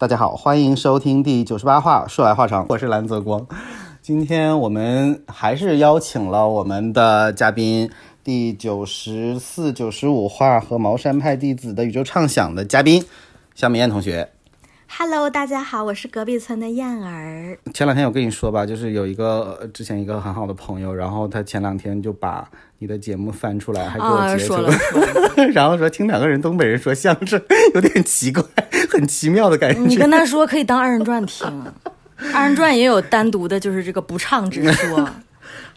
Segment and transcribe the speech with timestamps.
[0.00, 2.08] 大家好，欢迎收听第九十八话。
[2.08, 3.46] 说来话长，我是蓝泽光。
[4.00, 7.90] 今天我们还是邀请了我们的嘉宾，
[8.24, 13.04] 第九十四、九十五话和茅山派弟子的宇宙畅想的嘉宾，
[13.54, 14.26] 夏美燕同学。
[14.98, 17.56] Hello，大家好，我是隔壁村的燕儿。
[17.72, 22.46] 前两天我跟你说吧，就是有一个呃之前一个很好的朋友，然后他前两天就把
[22.80, 24.72] 你的节目翻出来，还给我啊，截图，说了，
[25.54, 27.40] 然后说听两个人东北人说相声
[27.74, 28.42] 有点奇怪，
[28.90, 29.80] 很奇妙的感觉。
[29.80, 31.46] 你跟他说可以当二人转听，
[32.34, 35.08] 二人转也有单独的，就是这个不唱之说。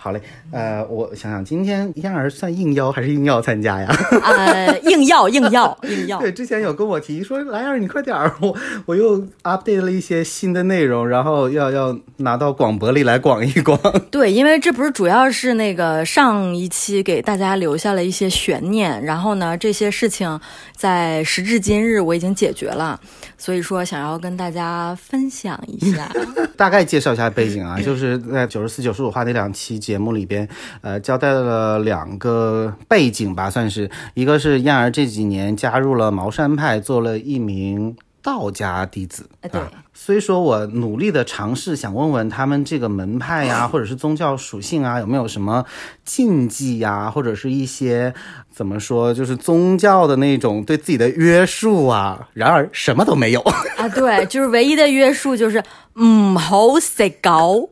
[0.04, 0.22] 好嘞，
[0.52, 3.88] 呃，我想想，今天燕儿算应邀还是硬要参加呀？
[4.22, 8.54] 呃，硬要硬要硬要对，，之前有跟我提说，来燕儿你快点儿， 我
[8.86, 13.80] 我又 update 了一些新的内容，然后要要拿到广播里来广一广。
[14.12, 20.38] 对，因为这不是主要是那个上一期给大家留下了一些悬念，然后呢，这些事情
[20.76, 23.00] 在时至今日我已经解决了，
[23.38, 26.12] 所以说想要跟大家分享一下。
[26.58, 30.48] 大概介绍一下背景啊，就是在九十四、九十五话那两期节目里边，
[30.82, 39.30] 呃，交代了两个背景吧，算是一个是燕儿这几年加入了茅山派，做了一名道家弟子。
[39.42, 39.62] 哎对
[39.96, 45.64] 所以说我努力的尝试想问问他们这个门派呀，或者是宗教属性啊，有没有什么
[46.04, 48.14] 禁忌呀，或者是一些
[48.52, 52.28] 怎么说，就是宗教的那种对自己的约束啊。
[52.34, 53.40] 然而什么都没有。
[53.78, 55.64] 啊，对，就是唯一的约束就是，
[55.96, 57.70] 嗯，好食狗，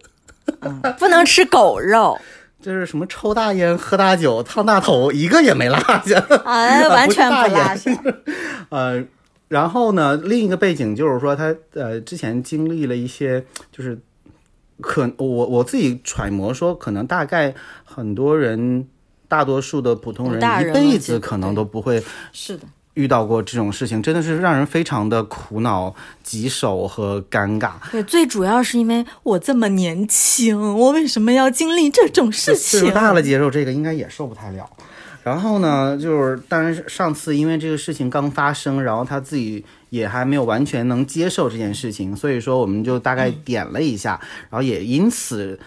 [0.61, 2.17] 嗯， 不能吃狗肉，
[2.61, 6.19] 就是什么抽大烟、喝大酒、烫大头，一个也没落下。
[6.45, 7.91] 啊，完全不落下。
[8.69, 9.03] 呃，
[9.47, 13.99] 然后呢，另一个背景就是说他呃之前经历了一些，就是
[14.79, 17.53] 可我我自己揣摩说，可能大概
[17.83, 18.87] 很多人。
[19.31, 22.03] 大多数的普通人一辈子可能都不会
[22.33, 22.63] 是的，
[22.95, 27.71] 遇到过这种事情，真的是让人非常的苦恼、棘手和尴尬。
[27.91, 32.79] 对，最主要是因为我这么年轻，我为什么要经历这种事情？
[32.79, 34.69] 岁数大了接受这个应该也受不太了。
[35.23, 44.19] 然后呢，就是当然是上次因为这个事情刚发生，然后他自己也还没有完全能接受这件事情，所以说我们就大概点了一下，
[44.49, 45.59] 然后也因此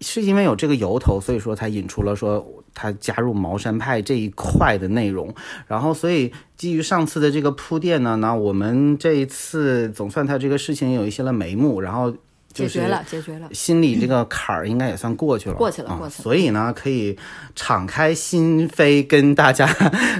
[0.00, 5.32] 是因为有这个由头，所以说才引出了说他加入茅山派这一块的内容。
[5.66, 12.10] 然后所以基于上次的这个铺垫呢，那我们这一次总算他这个事情有一些了眉目，然后
[12.52, 13.48] 就是解决了，解决了。
[13.52, 17.16] 心里这个坎儿应该也算过去了，过去了啊过去了所以呢，可以
[17.54, 19.68] 敞开心扉跟大家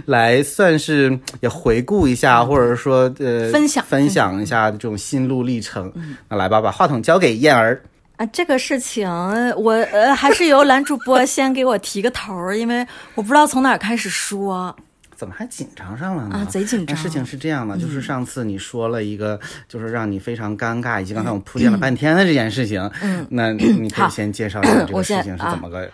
[0.06, 5.92] 来算是也回顾一下，或者说呃分享分享一下这种心路历程。
[6.28, 7.82] 那来吧，把话筒交给燕儿。
[8.24, 9.08] 啊，这个事情
[9.56, 14.74] 我呃还是由男主播 先给我提个头儿，因为我不知道从哪儿开始说
[15.14, 16.36] 怎么还紧张上了呢？
[16.36, 16.96] 啊，贼紧张。
[16.96, 25.90] 那事情是这样的，就是上次你说了一个，就是让你非常尴尬，以及刚才我们铺垫了半天的这件事情，嗯， 那 你可以先介绍一下 这个事情是怎么个？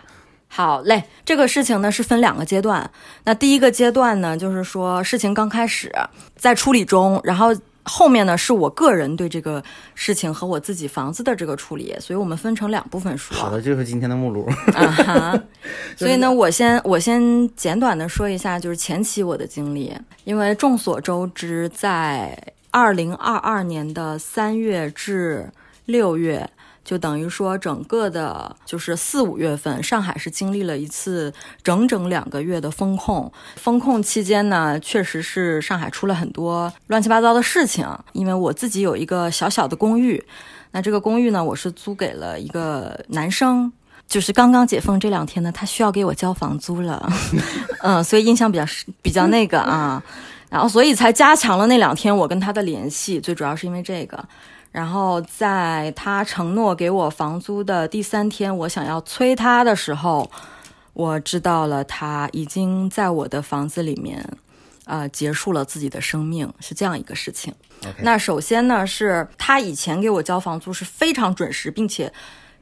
[0.47, 2.89] 好嘞，这个事情呢是分两个阶段。
[3.23, 5.89] 那第一个阶段呢，就是说事情刚开始
[6.35, 9.63] 在处理中，然后后面呢是我个人对这个
[9.95, 13.35] 事情和我自己房子的这个处理，所以我们分成两部分说。
[13.35, 14.47] 好的，这就是今天的目录。
[14.73, 15.43] 啊哈，
[15.97, 19.93] 所以呢，我先我先简短的说一下，就是前期我的经历，
[20.23, 22.37] 因为众所周知，在
[22.69, 25.51] 二零二二年的三月至
[25.85, 26.49] 六月。
[26.83, 31.31] 就等于说，整个的，就是四五月份，上海是经历了一次
[31.63, 33.31] 整整两个月的封控。
[33.55, 37.87] 封控期间呢，确实是上海出了很多乱七八糟的事情。
[38.13, 40.21] 因为我自己有一个小小的公寓，
[40.71, 43.71] 那这个公寓呢，我是租给了一个男生，
[44.07, 47.07] 就是刚刚解封这两天呢，他需要给我交房租了，
[47.83, 48.65] 嗯，所以印象比较
[49.03, 50.03] 比较那个啊，
[50.49, 54.27] 然后所以才加强了那两天我跟他的联系，最主要是因为这个。
[54.71, 60.31] 然后在他承诺给我房租的第三天，我想要催他的时候，
[60.93, 64.25] 我知道了他已经在我的房子里面，
[64.85, 67.53] 呃，结束了自己的生命，是这样一个事情。
[67.99, 72.13] 那首先呢，是他以前给我交房租是非常准时，并且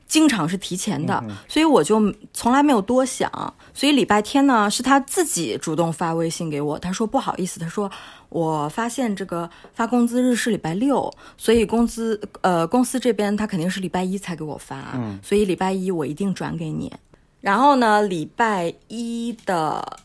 [0.09, 3.31] 经常是提前的，所以我就从来没有多想。
[3.73, 7.89] 所以礼拜天呢，是他自己主动发微信给我，他说不好意思，他说
[8.27, 16.91] 我发现这个发工资日是礼拜六，所以工资呃公司这边他肯定是礼拜一才给我发，所以礼拜一我一定转给你。
[17.39, 19.99] 然后呢，礼拜一的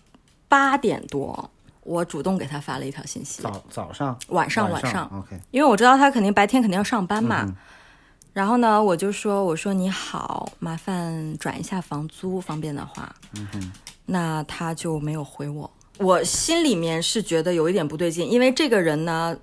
[0.47, 1.51] 八点多，
[1.83, 4.17] 我主动给他发了一条信息，早早上？
[4.29, 7.51] 晚上晚晚上 OK，因为我知道他肯定白天肯定要上班嘛。
[8.35, 13.15] 然后呢，我就说我说你好，麻烦转一下房租，方便的话。
[14.05, 15.71] 那他就没有回我。
[15.99, 19.35] 我心里面是觉得有一点不对劲，因为这个人呢，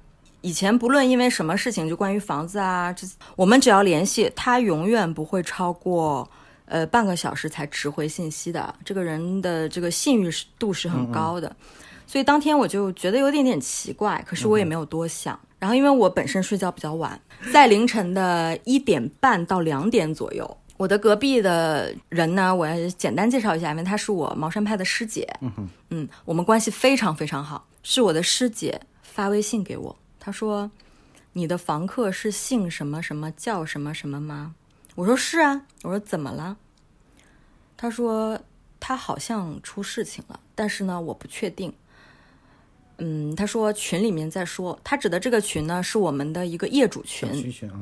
[0.42, 3.08] 以前不论因为什么事情，就关于房子啊，这
[3.38, 6.30] 我们只要联系他，永远不会超过
[6.66, 8.76] 呃半个小时才迟回信息的。
[8.84, 10.30] 这个人的这个信誉
[10.60, 11.56] 度是很高的，
[12.06, 15.40] 所以当天我就觉得有点点奇怪，可是我也没有多想。
[15.62, 17.22] 然后因为我本身睡觉比较晚，
[17.54, 29.96] 在凌晨的一点半到两点左右，我的隔壁的人呢，我要简单介绍一下，因为她是我茅山派的师姐，嗯嗯，我们关系非常非常好，是我的师姐发微信给我。
[30.20, 30.72] 她说
[31.34, 34.56] ：“你的房客是姓什么什么叫什么什么吗？”
[34.96, 36.58] 我说：“是啊。”我说：“怎么了？”
[37.78, 38.40] 她说
[38.82, 41.72] ：“他好像出事情了，但是呢，我不确定。”
[43.04, 47.28] 嗯，他说群里面在说，他指的这个群呢是我们的一个业主群，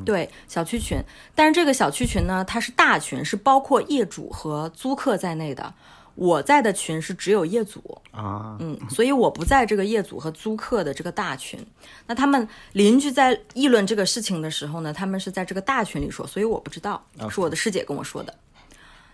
[0.06, 0.98] 对小区群。
[1.36, 5.74] 但是这个小区群呢，它是大群，是包括业主和租客在内的。
[6.16, 11.60] 我在的群是只有业主啊，嗯，所以我不在这个业主和租客的这个大群。
[12.08, 18.34] 那他们邻居在议论这个事情的时候呢，他们是在这个大群里说，所以我不知道，是我的师姐跟我说的。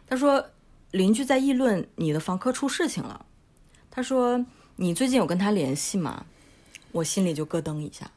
[0.07, 0.43] 他说
[0.91, 3.23] 邻居在议论你的房客出事情了。
[3.91, 4.43] 他说
[4.77, 6.25] 你最近有跟他联系吗？
[6.91, 8.11] 我心里就咯噔一下。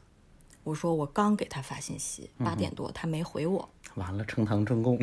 [0.63, 3.69] 我说我刚给他发信息，八点多他没回我。
[3.95, 4.99] 完了，呈堂证供。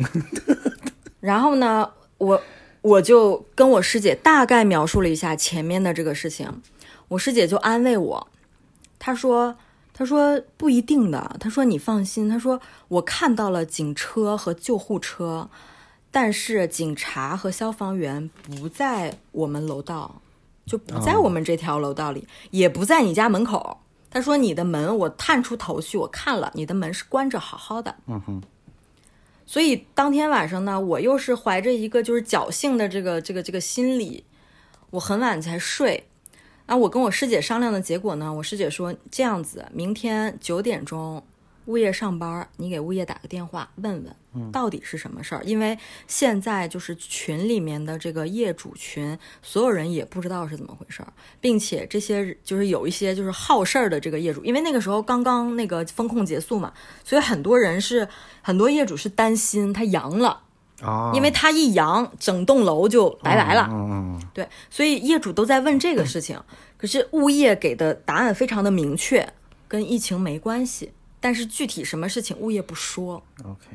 [1.19, 2.41] 然后呢，我。
[2.81, 6.61] 我就跟我师姐大概描述了一下前面的这个事情，
[7.09, 8.27] 我师姐就安慰我，
[8.97, 9.57] 她说
[9.91, 15.49] ：“她说不一定的，她说你放心，她说我看到了警车和救护车，
[16.11, 20.21] 但是警察和消防员不在我们楼道，
[20.67, 23.79] 就不在我们这条楼道里，也不在你家门口。
[24.11, 28.43] 他说你的门我探出头去，我看了，你的门是关着好好的。”嗯哼。
[29.45, 34.25] 所以当天晚上呢，我又是怀着一个就是侥幸的这个这个这个心理，
[34.89, 36.07] 我很晚才睡。
[36.65, 41.23] 啊，我跟我师姐商量的结果呢，我师姐说这样子，明天九点钟。
[41.67, 44.15] 物业上班，你给物业打个电话问问，
[44.51, 45.43] 到底是什么事儿？
[45.43, 56.73] 因为现在就是群里面的这个业主群，所有人也不知道是怎么回事儿，并且这些就是有一些就是好事儿的这个业主，因为那个时候刚刚那个风控结束嘛，
[57.03, 58.07] 所以很多人是
[58.41, 60.41] 很多业主是担心他阳了
[60.81, 63.67] 啊，因为他一阳，整栋楼就拜拜了。
[63.71, 66.39] 嗯对，所以业主都在问这个事情，
[66.77, 69.27] 可是物业给的答案非常的明确，
[69.67, 70.91] 跟疫情没关系。
[71.19, 73.65] 但是具体什么事情物业不说，OK。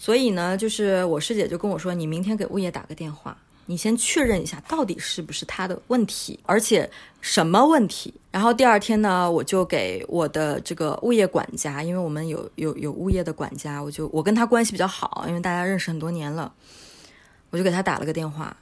[0.00, 3.36] 所以呢，就是我师姐就跟我说，你明天给物业打个电话，
[3.66, 8.14] 你先确认一下到底是不是他的问题，而且什么问题。
[8.30, 16.50] 然后第二天呢，我就给我的这个物业管家，因为我们有有有物业的管家，我就我跟他关系比较好，因为大家认识很多年了，
[17.50, 18.56] 我就给他打了个电话。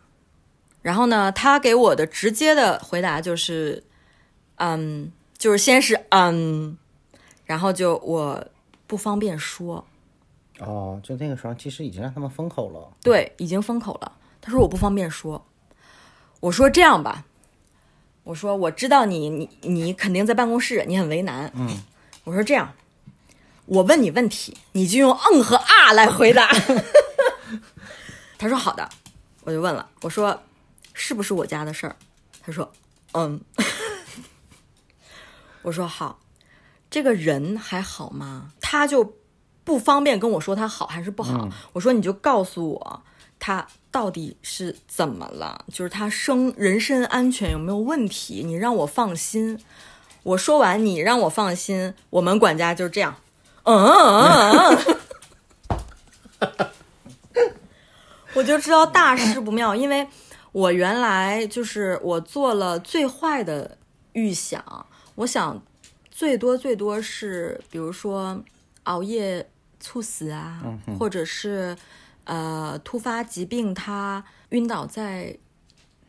[0.82, 3.84] 然后呢，他给我的直接的回答就是，
[4.56, 6.76] 嗯，就是先是嗯。
[7.44, 8.44] 然后就我
[8.88, 9.86] 不方便说，
[10.60, 12.92] 哦，就那个时候其实已经让他们封口了。
[13.02, 14.12] 对，已经封口了。
[14.40, 15.44] 他说我不方便说。
[16.40, 17.24] 我说这样吧，
[18.24, 21.50] 我说我知道你你你肯定在办公室，你很为难。
[21.54, 21.82] 嗯，
[22.24, 22.72] 我说这样，
[23.66, 26.48] 我问你问题，你就用嗯和啊来回答。
[28.38, 28.88] 他说好的，
[29.44, 30.40] 我就问了，我说
[30.94, 31.96] 是不是我家的事儿？
[32.40, 32.70] 他说
[33.12, 33.40] 嗯。
[35.62, 36.20] 我说好。
[36.90, 38.50] 这个人还好吗？
[38.62, 39.14] 他就
[39.68, 41.46] 不方便跟我说他好还是不好。
[41.74, 43.02] 我说你就告诉我
[43.38, 49.60] 他到底是怎么了，就是他生人身安全有没有问题，你让我放心。
[50.22, 53.14] 我说完你让我放心，我们管家就是这样，
[53.64, 54.78] 嗯嗯
[56.38, 56.70] 嗯，
[58.32, 60.08] 我就知道大事不妙，因为
[60.52, 63.76] 我原来就是我做了最坏的
[64.14, 65.62] 预想，我想。
[66.10, 68.42] 最多最多是，比如说
[68.82, 69.48] 熬夜
[69.80, 70.62] 猝死啊，
[70.98, 71.76] 或者是
[72.24, 75.36] 呃突发疾病，他晕倒在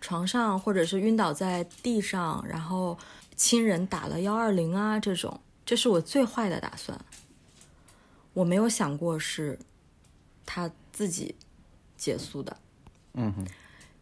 [0.02, 2.98] 床上，或者是晕倒在地上，然后
[3.36, 7.00] 亲人打了幺二零啊，这种，这是我最坏的打算。
[8.34, 9.58] 我没有想过是
[10.46, 11.36] 他自己
[11.98, 12.58] 结束的。
[13.14, 13.48] 嗯哼。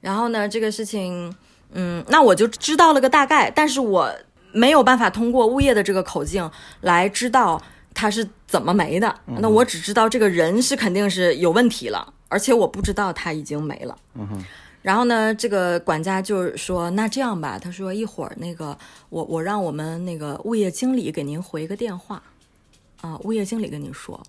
[0.01, 1.35] 然后呢，这个事情，
[1.71, 4.15] 嗯，那我就知道了个大概，但是我。
[4.53, 6.49] 没有办法通过物业的这个口径
[6.81, 7.61] 来知道
[7.97, 13.97] 他是怎么没的，那我只知道这个人是肯定是有问题了，而且我不知道他已经没了。
[14.13, 14.45] 嗯哼。
[14.83, 18.77] 然后呢，这个管家就是说，那这样吧，他说一会儿那个
[19.09, 22.21] 我我让我们那个物业经理给您回个电话，
[23.01, 24.21] 啊，物业经理跟您说。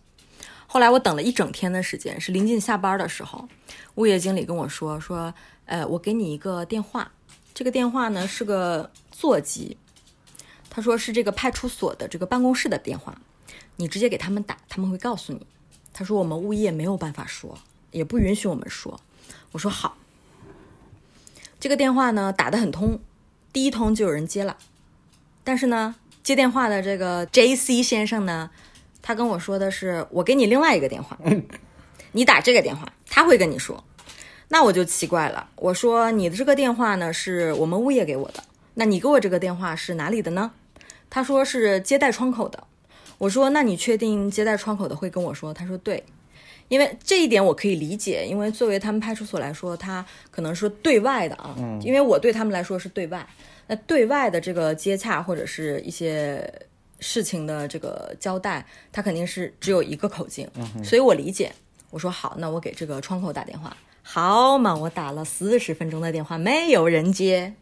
[0.66, 3.46] 后来我等了一整天的时间，是临近下班的时候，
[3.96, 5.32] 物业经理跟我说说，
[5.66, 7.12] 呃，我给你一个电话，
[7.52, 9.76] 这个电话呢是个座机。
[10.70, 13.16] 他说是这个派出所的这个办公室的电话，
[13.78, 15.46] 你直接给他们打，他们会告诉你。
[15.92, 17.56] 他说我们物业没有办法说，
[17.92, 19.00] 也不允许我们说。
[19.52, 19.96] 我说好。
[21.60, 23.00] 这个电话呢打得很通，
[23.52, 24.56] 第一通就有人接了，
[25.42, 28.50] 但是呢接电话的这个 J C 先生呢，
[29.00, 31.18] 他跟我说的是我给你另外一个电话，
[32.12, 33.82] 你打这个电话，他会跟你说。
[34.48, 38.42] 那我就奇怪了，我说你的这个电话呢是我们物业给我的，
[38.74, 40.52] 那你给我这个电话是哪里的呢？
[41.10, 42.64] 他说是接待窗口的。
[43.18, 45.52] 我说那你确定接待窗口的会跟我说？
[45.52, 46.02] 他说对，
[46.68, 53.26] 因为这一点我可以理解，因为作为他们派出所来说，他可能是对外的啊，因为我对他们来说是对外，
[53.66, 56.48] 那对外的这个接洽或者是一些
[57.00, 60.48] 事情的这个交代，他肯定是只有一个口径，
[60.84, 61.52] 所以我理解。
[61.90, 63.76] 我说好，那我给这个窗口打电话。
[64.02, 67.54] 好嘛，我打了四十分钟的电话，没有人接。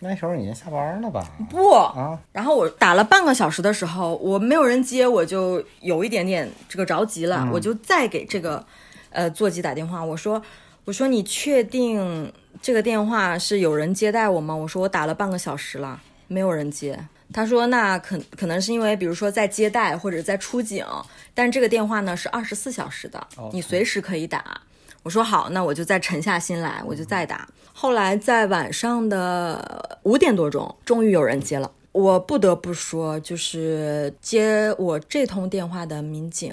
[0.00, 1.26] 那时候已经下班了吧？
[1.48, 2.18] 不啊。
[2.32, 8.64] 然后我打了半个小时的时候，我没有人接，我就有一点点这个着急了，我就再给这个
[9.10, 10.04] 呃座机打电话。
[10.04, 10.40] 我说，
[10.84, 14.54] 我说你确定这个电话是有人接待我吗？
[14.54, 16.98] 我说我打了半个小时了，没有人接。
[17.32, 20.86] 他说那可可能是因为比如说在接待或者在出警，
[21.34, 24.60] 但这个电话呢是二十四小时的，你随时可以打。
[25.06, 27.48] 我说好，那我就再沉下心来，我就再打。
[27.72, 31.70] 后来在晚上的五点多钟，终于有人接了。
[31.92, 36.52] 我不得不说，就是接我这通电话的民警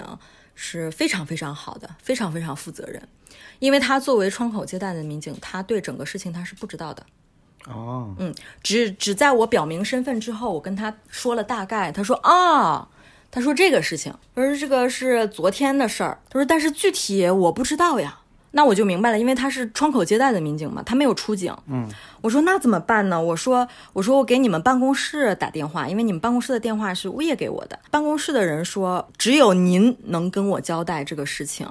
[0.54, 3.02] 是非常非常好的，非常非常负责任。
[3.58, 7.04] 因为他作为窗口接待的民警，他对整个事情他是不知道的。
[7.66, 8.32] 哦，嗯，
[8.62, 12.88] 只只在我表明身份之后，我跟他说了大概，他说啊，
[13.32, 18.20] 他说这个事情，他说这个是昨天的事儿，他说但是具体我不知道呀。
[18.56, 21.52] 那我就明白了，因为他是窗口接待的民警嘛，他没有出警。
[21.66, 21.88] 嗯，
[22.20, 23.20] 我说那怎么办呢？
[23.20, 27.76] 我说我说我给你们办公室打电话，因为你们办公室的电话是物业给我的。
[27.90, 31.68] 办公室的人说只有您能跟我交代这个事情。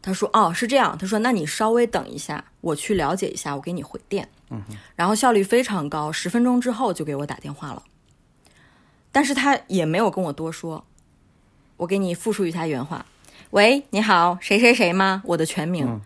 [0.00, 4.28] 他说哦是这样，他说那你稍微等一下，我去了解一下，我给你回电。
[4.50, 4.62] 嗯，
[4.94, 7.82] 然后效率非常高，十分钟之后就给我打电话了。
[9.10, 10.84] 但是他也没有跟我多说，
[11.76, 13.04] 我给你复述一下原话。
[13.50, 15.22] 喂，你好，谁谁谁吗？
[15.24, 16.02] 我的全名，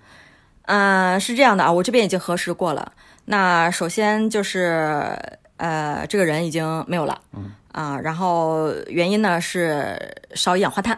[0.66, 2.92] 嗯，是这样的啊，我这边已经核实过了。
[3.24, 5.18] 那首先就是，
[5.56, 9.98] 呃，这个人已经没有了，嗯啊，然后原因呢是
[10.36, 10.96] 烧一氧化碳，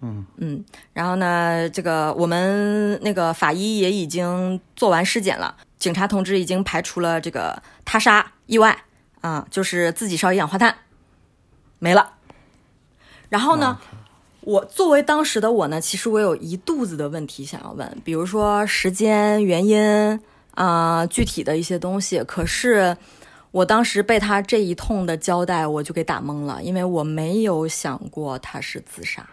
[0.00, 0.64] 嗯嗯，
[0.94, 8.74] 然后呢，这个我们那个法医也已经做完尸检了，警察同志已经排除了这个他杀意外
[9.20, 10.74] 啊，就是自己烧一氧化碳
[11.78, 12.14] 没了。
[13.28, 13.78] 然后呢？
[14.42, 20.20] 我作为当时的我呢，其实我有一肚子的问题想要问，比如说时间、原因
[20.52, 22.22] 啊，具体的一些东西。
[22.24, 22.96] 可是
[23.50, 29.28] 我当时被他这一通的交代，我就给打懵了，因为我没有想过他是自杀。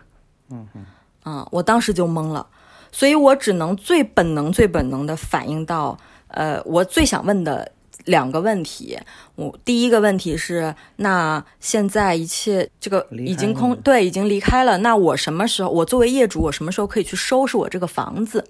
[0.49, 0.85] 嗯嗯，
[1.23, 2.45] 啊，我当时就懵了，
[2.91, 5.97] 所以我只能最本能、最本能的反应到，
[6.27, 7.71] 呃，我最想问的。
[8.07, 8.97] 两个问题，
[9.35, 14.77] 我第一个问题是，那现在一切这个已经空，对，已经离开了。
[14.79, 18.43] 那我什么时候，我作为业主，我什么时候可以去收拾我这个房子？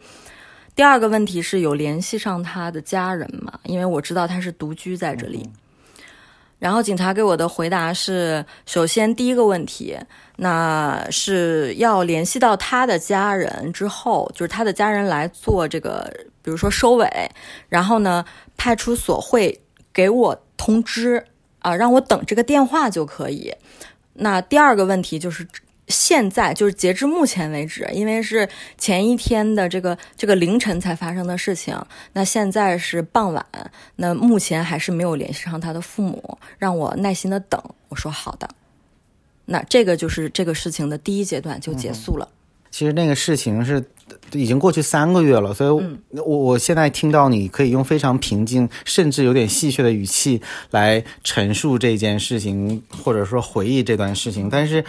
[0.76, 3.60] 第二个问题是有联系上他的家人吗？
[3.64, 5.50] 因为我知道他是独居在这里。
[6.60, 9.96] 然后警察给我的回答是：首先第一个问题，
[10.38, 16.12] 那是要联系到他的家人之后，就是他的家人来做这个，
[16.48, 17.30] 比如说收尾，
[17.68, 18.24] 然后呢。
[18.60, 19.62] 派出所会
[19.94, 21.24] 给我通知
[21.60, 23.54] 啊，让我等这个电话就可以。
[24.14, 25.48] 那第二个问题就是，
[25.88, 31.80] 现在就是截至目前为止，因为是前一天的这个这个凌晨才发生的事情，
[32.14, 33.46] 那现在是傍晚，
[33.96, 37.62] 那目前还是没有联系上他的父母，让我耐心的等。
[37.90, 38.50] 我说好的，
[39.46, 42.28] 那这个就是这个事情的第一阶段就结束了。
[42.70, 43.84] 其实那个事情是
[44.32, 45.70] 已经过去三个月了，所以
[46.20, 54.50] 我我现在听到你可以用非常平静，甚至有点戏谑的语气来陈述这件事情，或者说回忆这段事情。
[54.50, 54.84] 但是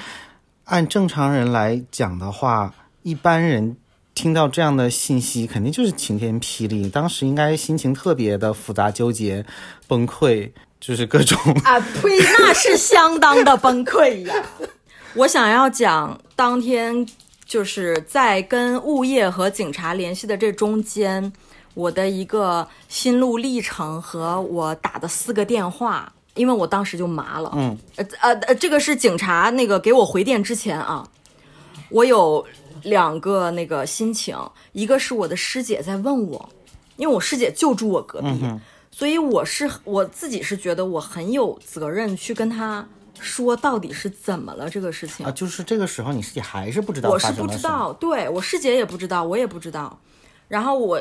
[0.65, 3.77] 按正常人来讲的话，一般人
[4.15, 9.47] 听到这样的信息，肯定就是晴天霹雳，当时应该心情特别的复杂、纠结、
[9.87, 14.35] 崩溃，就是各种 啊呸，那是相当的崩溃呀！
[15.15, 17.07] 我想要讲当天。
[17.49, 21.33] 就是在跟物业和警察联系的这中间，
[21.73, 27.51] 我的一个心路历程和我打的四个电话，因为我当时就麻了。
[27.57, 31.09] 嗯，呃呃呃，这个是警察那个给我回电之前啊，
[31.89, 32.47] 我有
[32.83, 34.37] 两个那个心情，
[34.73, 36.47] 一个是我的师姐在问我，
[36.97, 38.45] 因为我师姐就住我隔壁，
[38.91, 42.87] 所以我是我自己是觉得我很有责任去跟他
[43.21, 49.99] 说到底是怎么了这个事情啊，就是这个时候你师姐还是不知道，我是不知道，对我师姐也不知道，我也不知道。
[50.49, 51.01] 然后我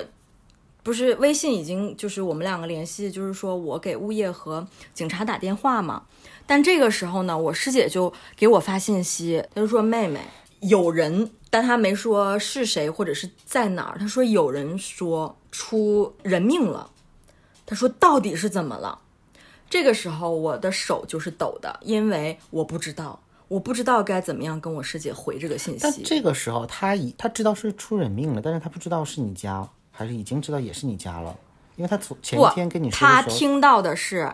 [0.83, 6.03] 不是微信已经就是我们两个联系，就是说我给物业和警察打电话嘛。
[6.45, 10.21] 但这个时候呢，我师姐就给我发信息，她就说妹妹
[10.62, 13.97] 有人，但她没说是谁或者是在哪儿。
[13.97, 16.89] 她说有人说出人命了，
[17.65, 19.00] 她说到底是怎么了？
[19.69, 25.79] 这个时候我的手就是抖的，因为我不知道，我不知道该怎么样跟我师姐回这个信息。
[25.81, 31.36] 但这个时候他已他知道是出人命了，但是他不知道是你家还是已经知道也是你家了，
[31.75, 34.31] 因为他从前天跟你说他听到的是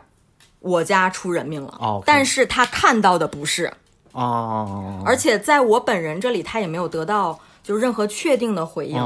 [0.59, 3.73] 我家出人命了，哦，但是他看到的不是
[4.11, 8.97] 哦，而且在我本人这里他也没有得到就任何确定的回应，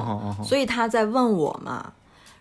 [0.43, 1.93] 所以他在问我嘛。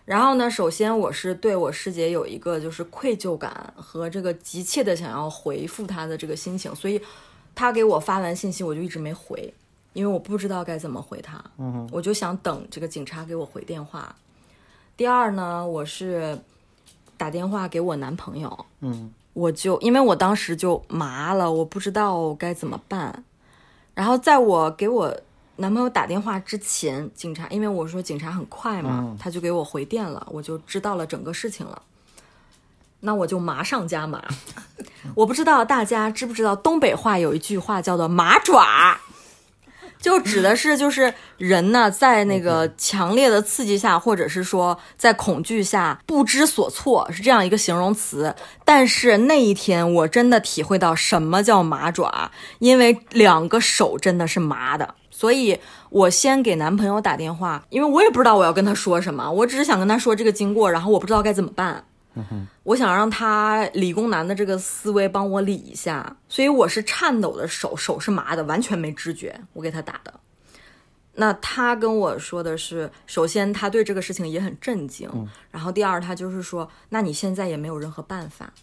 [0.07, 7.01] 然后呢，首先我是对我师姐有一个就是愧疚感和这个急切的想要回复她的这个心情，所以
[7.53, 9.53] 她给我发完信息，我就一直没回，
[9.91, 11.43] 因为我不知道该怎么回她。
[11.57, 14.15] 嗯，我就想等这个警察给我回电话。
[14.95, 16.39] 第二呢，我是
[17.17, 23.25] 打电话给我男朋友，嗯，我就因为我当时就麻了，我不知道该怎么办。
[23.93, 25.19] 然后在我给我。
[25.57, 31.81] 男朋友打电话之前，警察因为我说警察很快嘛，他就给我回电了，我就知道了整个事情了。
[32.99, 34.23] 那我就麻上加麻。
[35.13, 38.99] 我不知道大家知不知道东北话有一句话叫做“麻爪”，
[39.99, 48.35] 就指的是就是人呢在那个强烈的刺激下，或者是说在恐惧下不知所措，是这样一个形容词。
[48.63, 54.95] 但是那一天我真的体会到什么叫麻爪，因为两个手真的是麻的。
[55.09, 55.57] 所以，
[55.89, 61.83] 我先给男朋友打电话，因为我也不知道我要跟他说什么，我只是想跟他说这个经过，然后我不知道该怎么办。
[62.63, 69.39] 我想让他理工男的这个思维帮我理一下，所以我是颤抖的手，手是麻的，完全没知觉。
[69.53, 70.19] 我给他打的，
[71.13, 75.09] 那他跟我说的是，首先他对这个事情也很震惊，
[75.51, 78.53] 然后第二他就是说，那你现在也没有任何办法。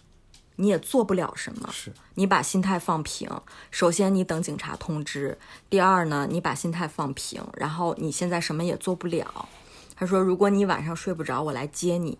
[0.57, 3.29] 你也做不了什么，是你把心态放平。
[3.73, 5.37] 首先，你等警察通知；
[5.69, 7.45] 第二呢，你把心态放平。
[7.57, 9.49] 然后你现在什么也做不了。
[9.97, 12.17] 他说，如果你晚上睡不着，我来接你，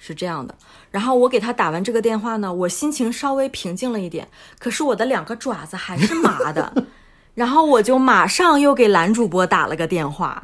[0.00, 0.52] 是这样的。
[0.90, 4.26] 然后我给他打完这个电话呢，我心情稍微平静了一点，
[4.58, 6.72] 可是我的两个爪子还是麻的。
[7.34, 10.42] 然后我就马上又给男主播打了个电话，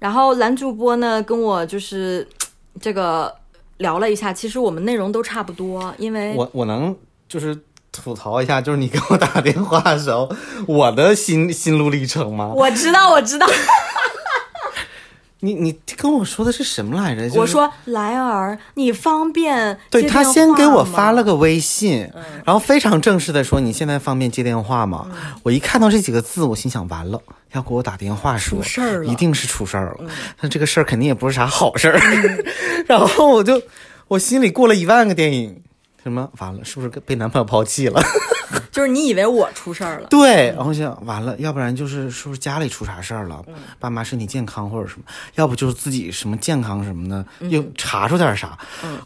[0.00, 2.26] 然后男主播呢跟我就是
[2.80, 3.32] 这个。
[3.78, 6.96] 聊了一下，其实我们内容都差不多，因为我我能
[7.28, 7.58] 就是
[7.90, 10.30] 吐槽一下，就是你给我打电话的时候，
[10.68, 12.52] 我的心心路历程吗？
[12.54, 13.44] 我知道，我知道。
[15.44, 17.38] 你你跟我说的是什么来着？
[17.38, 22.10] 我说莱儿，你方便对他先给我发了个微信，
[22.46, 25.06] 然后非常正式的说你现在方便接电话吗？
[25.42, 27.20] 我一看到这几个字，我心想完了，
[27.52, 30.10] 要给我打电话说事儿了，一定是出事儿了。
[30.40, 32.00] 那这个事儿肯定也不是啥好事儿。
[32.88, 33.60] 然后我就
[34.08, 35.62] 我心里过了一万个电影，
[36.04, 38.00] 什么完了，是不是被男朋友抛弃了？
[38.70, 43.42] 就是你以为我出事儿了，对，然后想完了，要不然就是是不是家里出啥事儿了，
[43.80, 45.04] 爸妈身体健康或者什么，
[45.36, 48.56] 要不就是自己什么健康什么的又查出点啥，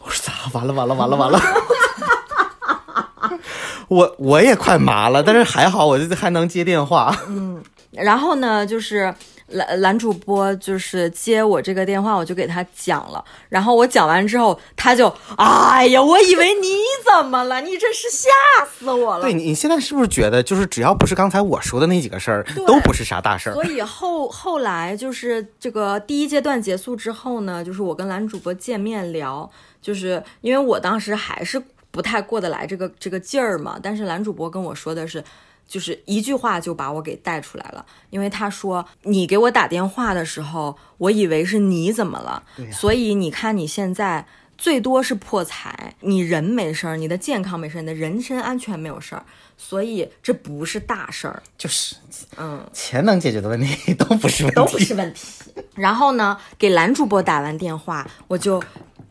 [0.03, 1.39] 我说咋完了完了完了完了，
[3.87, 9.13] 我我也快麻了，但是还好我还能接电话，嗯，然后呢就是。
[9.51, 13.25] 男男主播就是接我这个电话，我就给他讲了。
[13.49, 17.59] 然后我讲完之后，他就，哎呀，我以为你怎么了？
[17.59, 18.29] 你这是吓
[18.63, 19.23] 死我了。
[19.23, 23.53] 对你，你现在是不是觉得，就是只要不是刚才我说的那几个事儿，都不是啥大事儿？
[23.55, 29.49] 所以后后来就是这个第一阶段结束之后呢，就是我跟男主播见面聊，
[29.81, 33.79] 就是因为我当时还是不太过得来这个这个劲儿嘛。
[33.81, 35.23] 但是男主播跟我说的是。
[35.69, 44.25] 就是一句话就把我给带出来了，因为他说你给我打电话的时候，我以为是你怎么了，所以你看你现在
[44.57, 49.23] 最多是破财，你人没事儿，你的健康没事儿，你的人身安全没有事儿，
[49.57, 51.95] 所以这不是大事儿，就是，
[52.37, 55.27] 嗯，钱能解决的问题 都不是问题，都不是问题。
[55.75, 58.61] 然后呢，给男主播打完电话，我就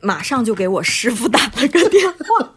[0.00, 2.52] 马上就给我师傅打了个电话。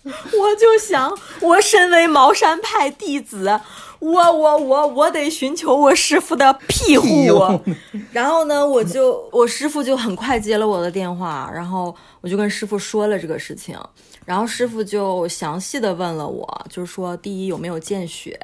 [0.04, 3.60] 我就想，我身为茅山派弟子，
[3.98, 7.60] 我我我我得寻求我师傅的庇护。
[8.10, 13.78] 然后呢，我就我师傅就很快接了我的电话，然后我就跟师傅说了这个事情，
[14.24, 18.40] 然后师傅就详细的问了我，就是说第一有没有见血，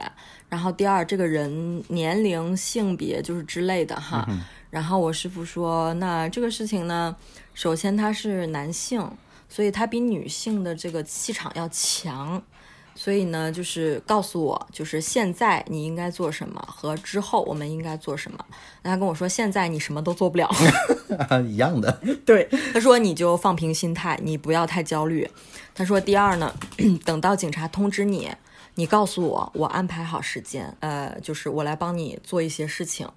[0.51, 4.29] 然后第二这个人年龄、性别就是之类的哈。
[4.69, 7.17] 然后我师傅说，那这个事情呢，
[7.55, 9.11] 首先他是男性。
[9.57, 12.43] 所以它比女性的这个气场要强。
[12.95, 18.39] 所以呢，就是告诉我，就是现在你应该做什么，和之后我们应该做什么。
[18.83, 20.51] 那他跟我说，现在你什么都做不了，
[21.49, 21.91] 一样的。
[22.27, 25.27] 对，他说你就放平心态，你不要太焦虑。
[25.75, 26.55] 他说第二呢，
[27.07, 28.31] 等到警察通知你，
[28.75, 33.09] 你告诉我，我安排好时间，呃，就是我来帮你做一些事情。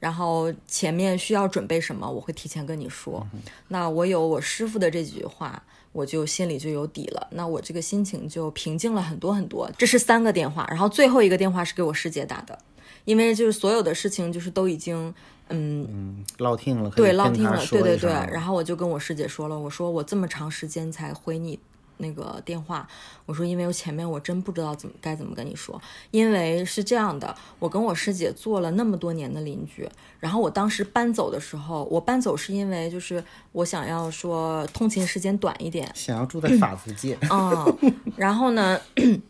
[0.00, 3.24] 然后前面需要准备什么，我会提前跟你说。
[3.68, 5.62] 那我有我师傅的这几句话。
[5.92, 9.70] 我就心里就有底了，那我这个心情就平静了很多很多。
[9.76, 12.58] 这是三个电话，然后最后一个电话是给我师姐打的，
[13.04, 15.14] 因为就是所有的事情就是都已经
[15.50, 18.10] 嗯嗯落听了，对落听了，对对对。
[18.10, 21.58] 然后我就跟我师姐说了，我说我这么长时间才回你。
[22.02, 22.86] 那个电话，
[23.24, 29.88] 我说，因为我前面我真不知道怎么该怎么跟你说，因为是这样的，我跟我师姐做了那么多年的邻居，
[30.20, 38.78] 然后我当时搬走的时候，我搬走是因为就是我想要说通勤时间短一点，想要住在法租界，嗯，然后呢，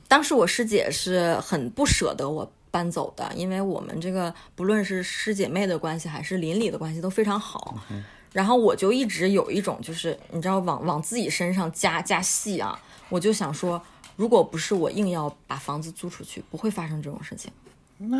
[0.09, 7.77] 当时我师姐是很不舍得我搬走的，因为我们这个不论是师姐妹的关系还是邻里的关系都非常好。
[8.33, 12.79] 然后我就一直有一种，就是你知道，往往自己身上加加戏啊。
[13.09, 13.81] 我就想说，
[14.17, 17.51] 如果不是我硬要把房子租出去，不会发生这种事情。
[17.99, 18.19] 那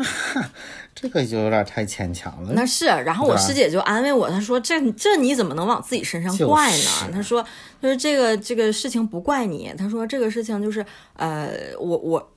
[0.95, 2.53] 这个就有点太牵强了。
[2.53, 7.43] 那是，然后我师姐就安慰我，她说：“这这你怎么能往自己身上怪呢？”她说
[7.81, 12.29] ：“就是这个这个事情不怪你。”她说：“这个事情就是呃，我我。”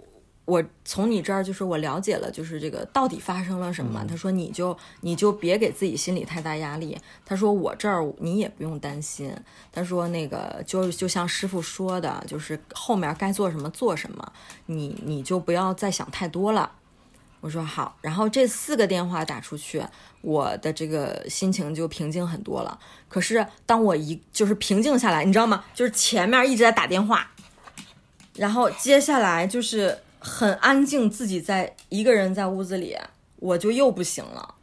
[0.47, 4.05] 我从你这儿就是我了解了，就是这个到底发生了什么。
[4.09, 6.97] 他说你就你就别给自己心里太大压力。
[7.25, 9.35] 他说我这儿你也不用担心。
[9.73, 14.33] 他说那个就就像师傅说的，就是后面该做什么做什么，
[14.67, 16.71] 你你就不要再想太多了。
[17.41, 19.85] 我说好，然后这四个电话打出去，
[20.21, 22.79] 我的这个心情就平静很多了。
[23.09, 25.65] 可是当我一就是平静下来，你知道吗？
[25.75, 27.29] 就是前面一直在打电话，
[28.35, 29.99] 然后接下来就是。
[30.19, 32.97] 很安静，自己在一个人在屋子里，
[33.37, 34.55] 我就又不行了，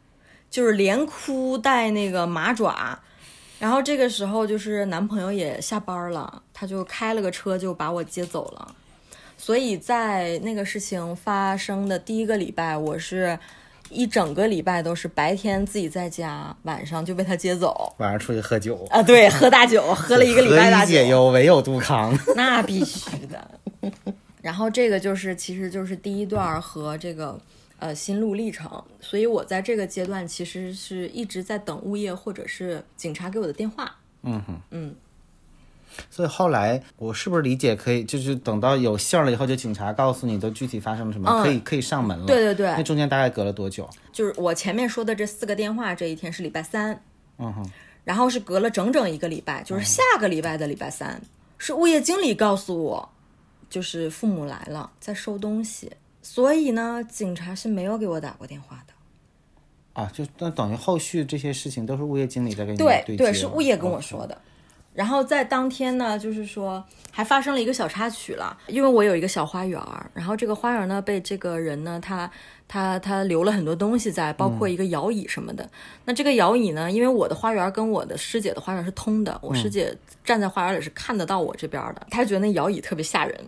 [0.50, 2.98] 就是连哭带那个麻爪。
[3.60, 8.74] 然后这个时候就是男朋友也下班了，他就开了个车就把我接走了。
[9.38, 13.38] 所以在那个事情发生的第一个礼拜，我是
[13.90, 17.94] 一整个礼拜都是白天自己在家，晚上就被他接走。
[17.98, 20.90] 晚上出去喝酒啊，对，喝大酒，喝了一个礼拜大酒。
[20.92, 22.16] 解忧，唯有杜康。
[22.36, 23.50] 那必须的。
[24.44, 27.40] 然后这个就是，其实就是第一段和这个，
[27.78, 28.70] 呃，心路历程。
[29.00, 33.96] 所以我在这个阶段其实是一直在等物业或者是警察给我的电话。
[34.22, 34.94] 嗯哼，嗯。
[36.10, 42.26] 所以后来我是不是理解可以，就是等到有信儿了以后，就警察告诉你都具体发生了什么，可以可以上门了。
[42.26, 42.66] 对对对。
[42.66, 43.88] 那中间大概隔了多久？
[44.12, 47.02] 就是我前面说的这四个电话，这一天是礼拜三。
[47.38, 47.70] 嗯哼。
[48.04, 51.18] 然后是隔了整整一个礼拜，就是下个礼拜的礼拜三，
[51.56, 53.08] 是物业经理告诉我。
[53.74, 55.90] 就是父母来了，在收东西，
[56.22, 58.94] 所以呢，警察是没有给我打过电话的。
[60.00, 64.38] 啊，就那等于后续这些事情都是物业经理在跟你对对，是物业跟我说的。
[64.92, 69.82] 然后在当天呢，就是说还发生了一个小插曲了，因为我有一个小花园，
[70.12, 72.30] 然后这个花园呢被这个人呢他
[72.68, 75.68] 他他留了很多东西在，包括一个摇椅什么的。
[76.04, 79.92] 那这个摇椅呢，因为我的花园跟我的师姐的花园是通的，我师姐
[80.24, 83.44] 站在花园里是看得到我这边的，她觉得那摇椅特别吓人。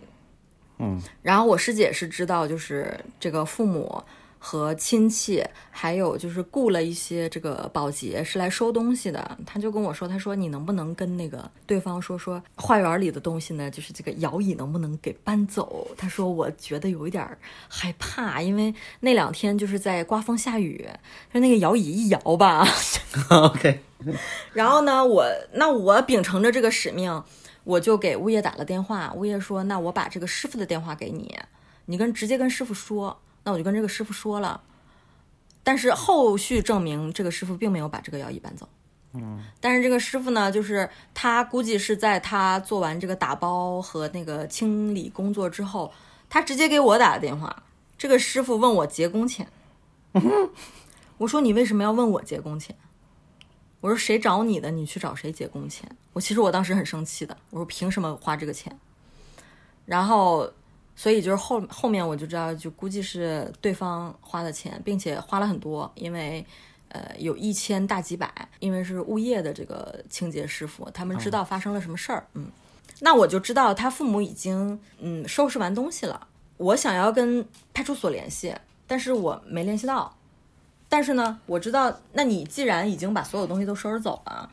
[0.79, 4.03] 嗯，然后我师姐是知道，就是这个父母
[4.37, 9.37] 和亲戚，还有就是雇了一些这个保洁是来收东西的。
[9.43, 13.71] 他就跟我说，他说你能不能跟那个对方说说花园里的东西呢？
[13.71, 15.87] 就是这个摇椅能不能给搬走？
[15.97, 17.27] 他说我觉得有一点
[17.67, 20.87] 害怕，因为那两天就是在刮风下雨，
[21.33, 22.67] 就那个摇椅一摇吧。
[23.31, 23.79] OK。
[24.53, 27.23] 然后呢，我那我秉承着这个使命。
[27.67, 31.37] 我就给物业打了电话，物业说：“那我把这个师傅的电话给你，
[31.87, 34.61] 你跟直接跟师傅说。”那我就跟这个师傅说了，
[35.63, 38.69] 但是后续证明这个师傅并没有把这个摇椅搬走。
[39.11, 45.91] 嗯，但是这个师傅呢，就是他估计是在他做完这个打包和那个清理工作之后，
[46.29, 47.63] 他直接给我打的电话。
[47.97, 49.45] 这个师傅问我结工钱，
[51.19, 52.73] 我说：“你为什么要问我结工钱？”
[53.79, 55.87] 我说谁找你的，你去找谁结工钱。
[56.13, 58.75] 我其实我当时很生气的，我说凭什么花这个钱？
[59.85, 60.51] 然后，
[60.95, 66.43] 所以就是后后面我就知道，就估计是对方花的钱，并且花了很多，因为
[66.89, 72.25] 呃有一千大几百，因为是物业的这个清洁师傅，他们知道发生了什么事儿。
[72.33, 72.47] 嗯，
[73.01, 76.27] 那我就知道他父母已经嗯收拾完东西了。
[76.57, 78.55] 我想要跟派出所联系，
[78.87, 80.16] 但是我没联系到。
[80.89, 84.49] 但是呢，我知道，那你既然已经把所有东西都收拾走了，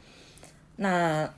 [0.77, 1.29] 那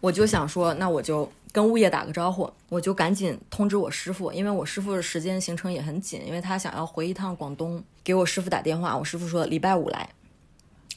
[0.00, 10.08] 我就想说，那我就跟物业打个招呼，我就赶紧通知我师傅，因为我师傅的时间行程也很紧，因为他想要回一趟广东，给我师傅打电话，我师傅说礼拜五来，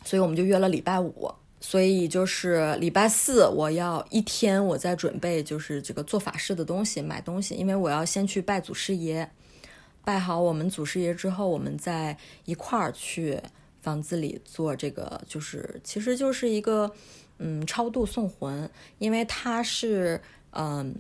[0.04, 1.32] 所以我们就约了礼拜五。
[1.62, 9.28] 所以就是礼拜四，我要一天我在准备，就是这个做法事的东西，买东西，因为我要先去拜祖师爷，
[10.06, 12.16] 拜好我们祖师爷之后，我们再
[12.46, 13.42] 一块儿去
[13.82, 16.90] 房子里做这个，就是其实就是一个
[17.40, 20.96] 嗯超度送魂，因为它是嗯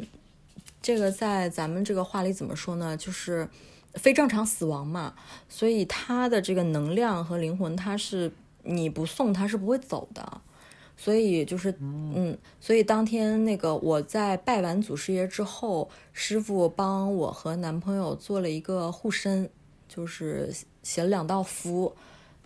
[0.82, 3.48] 这个在咱们这个话里怎么说呢，就是
[3.94, 5.14] 非正常死亡嘛，
[5.48, 8.32] 所以他的这个能量和灵魂，他是
[8.64, 10.42] 你不送他是不会走的。
[10.98, 19.50] 所以就是，嗯，所以当天那个我在拜完祖师爷之后，师傅帮我和男朋友做了一个护身，
[19.90, 20.54] 就是
[20.84, 21.94] 写了两道符，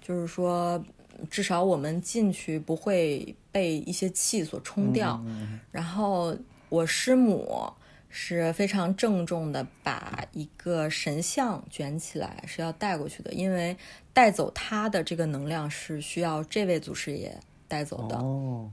[0.01, 0.83] 就是说
[1.29, 5.23] 至少我们进去不会被一些气所冲掉。
[5.71, 6.35] 然后
[6.69, 7.71] 我师母
[8.09, 13.77] 是非常郑重的把一个神像卷起来是要带过去的，因为
[14.11, 17.39] 带走他的这个能量是需要这位祖师爷。
[17.69, 18.17] 带走的，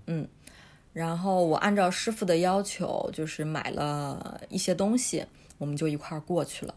[0.06, 0.26] 嗯，
[0.94, 5.24] 然后我按照师傅的要求，就是买了一些东西，
[5.58, 6.74] 我们就一块儿过去了。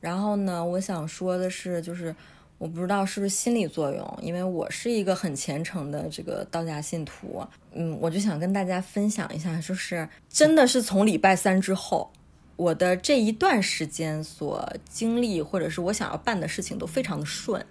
[0.00, 2.14] 然后呢，我想说的是，就是
[2.58, 12.12] 我不知道是不是心理作用，因为我是一个很虔诚的这个道家信徒，嗯，我就想跟大家分享一下，就是真的是从礼拜三之后，
[12.54, 17.66] 我的这一段时间所经历或者是我想要办的事情都非常的顺。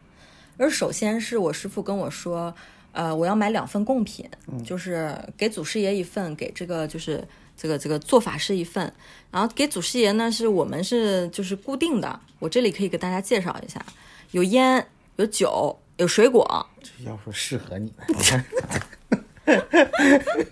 [0.58, 2.54] 而首先是我师傅跟我说。
[2.94, 4.30] 呃，我要买两份贡品，
[4.66, 7.26] 就是给祖师爷一份，给这个就是
[7.56, 8.94] 这个这个做法师一份。
[9.32, 12.20] 然后给祖师爷呢，是我们是就是固定的。
[12.40, 13.82] 我这里可以给大家介绍一下，
[14.32, 16.68] 有烟，有酒，有水果。
[16.82, 18.46] 这要说适合你们。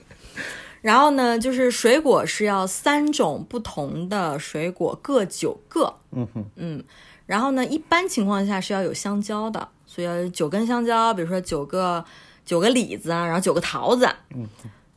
[0.81, 5.93] 然后呢，就是水果是要三种不同的水果，各九个。
[6.11, 6.81] 嗯哼，嗯。
[7.25, 12.05] 然后呢，一般情况下是要有香蕉的，所以要九根香蕉，比如说九个。
[12.49, 14.49] 九个李子啊，然后九个桃子，嗯，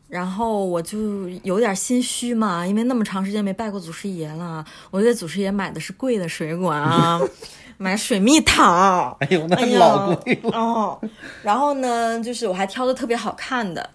[0.08, 7.20] 然后我就有点心虚嘛，因为那么长时间没拜过祖师爷了，我给祖师爷买的是贵的水果啊，
[7.76, 11.00] 买水蜜桃，哎呦，那老贵了哦。
[11.42, 13.90] 然后呢，就是我还挑的特别好看的，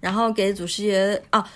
[0.00, 1.46] 然后给祖师爷啊，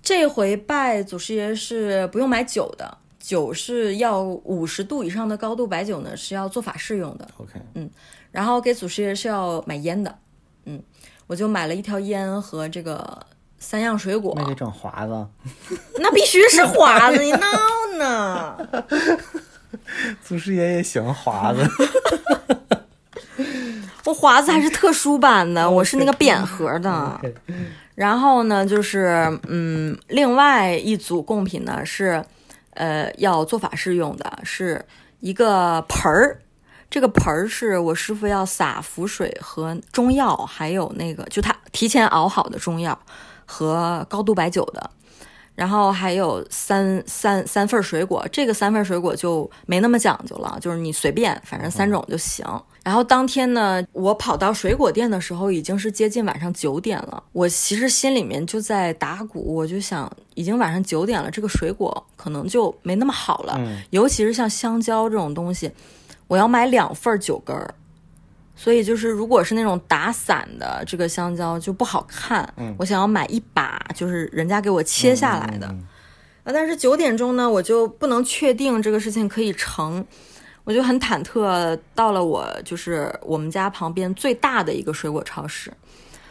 [0.00, 7.28] 这回拜祖师爷是不用买酒的，酒是要五十度以上的高度白酒呢，是要做法事用的。
[7.36, 7.90] OK，嗯，
[8.30, 10.16] 然后给祖师爷是要买烟的。
[10.64, 10.80] 嗯，
[11.32, 13.18] 我就买了一条烟和这个
[13.58, 14.34] 三样水果。
[14.36, 15.26] 那得整华子？
[15.98, 17.46] 那必须是华子，你闹
[17.96, 18.68] 呢？
[20.22, 21.66] 祖师爷也喜欢华子。
[24.04, 27.18] 我华子还是特殊版的， 我是那个扁盒的。
[27.94, 32.22] 然后呢，就是嗯，另外一组贡品呢是，
[32.74, 34.84] 呃，要做法事用的，是
[35.20, 36.38] 一个盆儿。
[36.92, 42.96] 这个盆儿是我师傅要撒符水和中药，还有那个就他提前熬好的中药
[43.46, 44.90] 和高度白酒的，
[45.54, 48.28] 然后还有三三三份水果。
[48.30, 52.44] 这个三份水果就没那么讲究了，就是你随便，反正三种就行。
[52.84, 57.22] 然后当天呢，我跑到水果店的时候已经是接近晚上九点了。
[57.32, 65.72] 我其实心里面就在打鼓，我就想，已经晚上九点了，这个水果可能就没那么好了，尤其是像香蕉这种东西。
[66.32, 67.74] 我要买两份九根儿，
[68.56, 72.50] 所以就是如果是那种打散的这个香蕉就不好看。
[72.56, 75.66] 嗯，我想要买一把，就是人家给我切下来的。
[75.66, 80.02] 啊，但是九点钟呢，我就不能确定这个事情可以成，
[80.64, 81.78] 我就很忐忑。
[81.94, 85.70] 到了我就是我们家旁边最大的一个水果超市，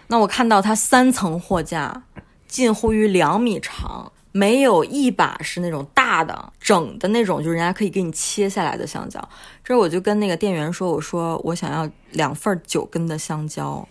[0.08, 2.02] 那我看到它三层货架，
[2.48, 4.12] 近乎于两米长。
[4.32, 9.20] 没有一把是那种大的整的那种，就是人家可以给你切下来的香蕉。
[9.64, 13.88] 这我就跟那个店员说：“我说我想要两份九根的香蕉。”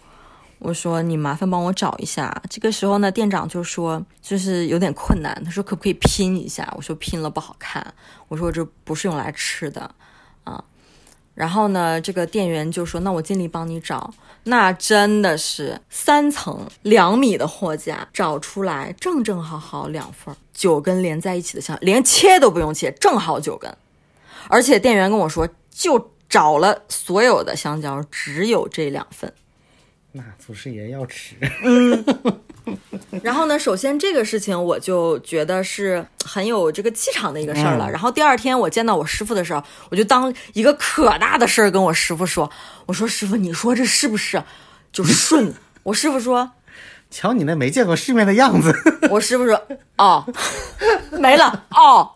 [0.61, 7.94] 我说：“你麻烦帮我找一下。”这个时候呢，店长就说：“就是有点困难。”他说：“可不可以拼一下？”我说：“拼了不好看。”
[8.29, 9.94] 我说：“这不是用来吃的
[10.44, 10.62] 啊。”
[11.35, 14.12] 然后呢，这个店员就说：“那我尽力帮你找。”
[14.44, 23.72] 那真的是三层两米的货架，找出来正正好好两份九根连在一起的香，连切都不用切，正好九根。
[24.48, 29.33] 而且店员跟我说，就找了所有的香蕉，只有这两份。
[30.12, 31.37] 那祖师爷要吃。
[31.62, 32.05] 嗯。
[33.22, 37.90] 然后呢，首先这个事情我就觉得是很有这个气场的一个事儿了。
[37.90, 42.50] 然后第二天我见到我师傅的时候，我就当一个可大的事儿跟我师傅说
[42.87, 44.42] ：“我说师傅，你说这是不是
[44.92, 45.52] 就顺？”
[45.85, 46.52] 我师傅说
[47.11, 48.74] ：“瞧你那没见过世面的样子。
[49.11, 49.61] 我师傅说
[49.98, 50.24] ：“哦，
[51.12, 52.11] 没了哦。”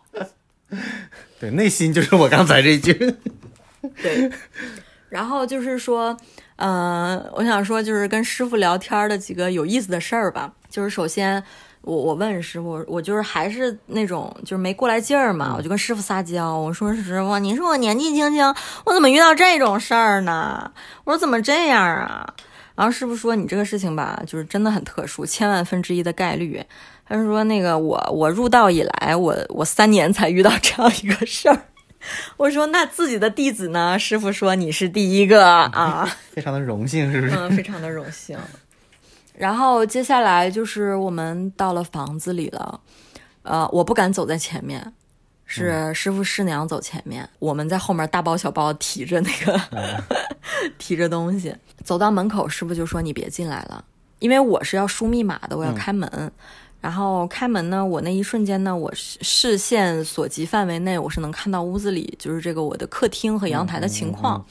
[1.41, 2.93] 对，内心就是我刚才这句。
[4.03, 4.31] 对，
[5.09, 6.17] 然后就是说，
[6.57, 10.53] 嗯，我想说，就是跟师傅聊天的几个有意思的事儿吧。
[10.71, 11.43] 就是首先，
[11.83, 20.71] 我我问师傅，我就是还是那种就是没过来劲儿嘛，我就跟师傅撒娇，我说师傅，你说我年纪轻轻，我怎么遇到这种事儿呢？
[21.05, 22.27] 我说怎么这样啊？
[22.77, 26.61] 然后师傅说，你这个事情吧，就是真的很特殊，千万分之一的概率。
[27.07, 31.61] 他说那个我我入道以来，我我三年才遇到这样一个事儿。
[32.37, 33.99] 我说那自己的弟子呢？
[33.99, 37.35] 师傅说你是第一个啊， 非常的荣幸，是不是？
[37.35, 38.39] 嗯，非常的荣幸。
[39.37, 42.81] 然后接下来就是我们到了房子里了，
[43.43, 44.93] 呃，我不敢走在前面，
[45.45, 49.61] 是师傅师娘走前面，我们在后面大包小包提着那个
[50.79, 53.85] 提着东西，走到门口，师傅就说你别进来了，
[54.21, 56.33] 因为我是要输密码的，我要开门。
[56.85, 64.45] 然后开门呢，我那一瞬间呢，我视线所及范围内，我是能看到屋子里就是这个我的客厅和阳台的情况。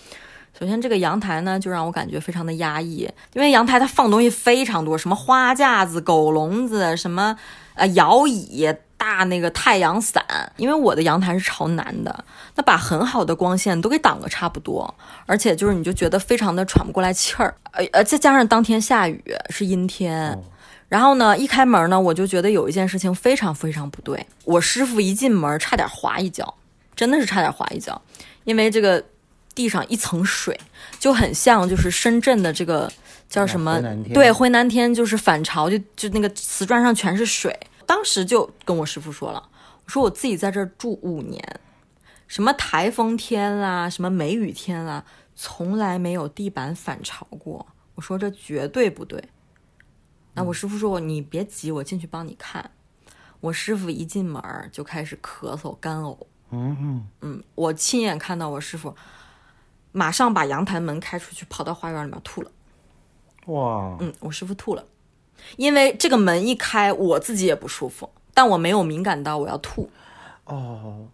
[0.59, 7.37] 首先，这个阳台呢，就让我感觉非常的压抑，因为阳台它放东西非常多，什么花架子、狗笼子，什么
[7.75, 8.67] 呃摇椅、
[8.97, 10.25] 大那个太阳伞。
[10.57, 14.91] 因为我的阳台是朝南的，那把很好的光线都给挡个差不多，
[15.27, 20.35] 而且就是你就觉得非常的喘不过来气儿，呃呃，再加上当天下雨是阴天。
[20.93, 24.23] 然后呢，一开门呢，我就觉得有一件事情非常非常不对。
[24.43, 26.53] 我师傅一进门，差点滑一跤，
[26.95, 27.99] 真的是差点滑一跤，
[28.43, 29.03] 因为这个
[29.55, 30.55] 地上一层水，
[30.99, 32.93] 就很像就是深圳的这个
[33.27, 33.81] 叫什么？
[34.13, 37.59] 对，回南天就是反潮，就就那个瓷砖上全是水。
[37.87, 39.43] 当时就跟我师傅说了，
[39.85, 41.43] 我说我自己在这儿住五年，
[42.27, 45.03] 什么台风天啦，什么梅雨天啦，
[45.35, 47.65] 从来没有地板反潮过。
[47.95, 49.19] 我说这绝对不对。
[50.33, 52.71] 那我师傅说：“你别急，我进去帮你看。”
[53.39, 54.41] 我师傅一进门
[54.71, 56.17] 就开始咳嗽干呕。
[56.49, 58.95] 嗯嗯嗯，我亲眼看到我师傅
[59.91, 62.51] 马上把阳台门开出去，跑到花园里面吐了。
[63.47, 63.97] 哇！
[63.99, 64.85] 嗯，我师傅吐了，
[65.57, 69.89] 因为这个门一开，我自己也不舒服，但我没有敏感到我要吐。
[70.45, 71.07] 哦。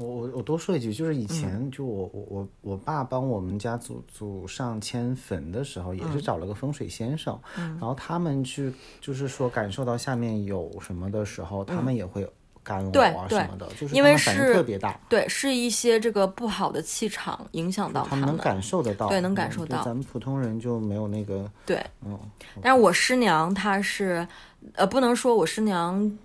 [0.00, 12.26] 我我我多说一句，就是以前就我我我我爸帮我们家祖祖上迁坟的时候，也是找了个风水先生，然后他们去就是说感受到下面有什么的时候，他们也会
[12.62, 22.18] 干呕啊什么的，就是因为是特别大，对，是一些这个不好的气场影响到他们，能感受得到，对，能感受到，咱们普通人就没有那个，对，嗯，
[22.62, 24.26] 但是我师娘她是，
[24.74, 26.18] 呃，不能说我师娘。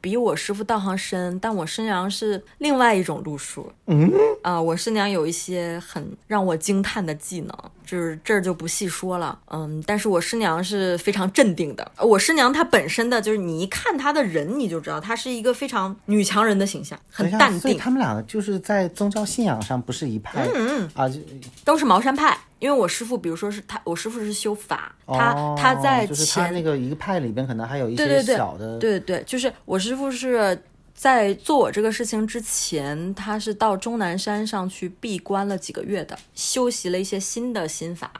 [0.00, 3.70] 比我师傅道行深，但我师娘是另外一种路数。
[3.86, 4.10] 嗯
[4.42, 9.38] 啊，我师娘有一些很让我惊叹的技能，就是这儿就不细说了。
[9.50, 11.92] 嗯，但是我师娘是非常镇定的。
[11.98, 17.76] 我师娘她本身的就是你一看她的人，你就知道她是一个非常女强人的形象，很淡定。
[17.76, 20.46] 他们俩就是在宗教信仰上不是一派。
[20.54, 21.18] 嗯嗯啊，就
[21.64, 22.38] 都是茅山派。
[22.60, 30.62] 因为我师傅，比如说是他，我师傅是修法，他他在就是他那个一个派里边可能还有一些小的，对对对，就是我师傅是
[30.94, 38.12] 在做我这个事情之前，他是到终南山上去闭关了几个月的，修习了一些新的心法。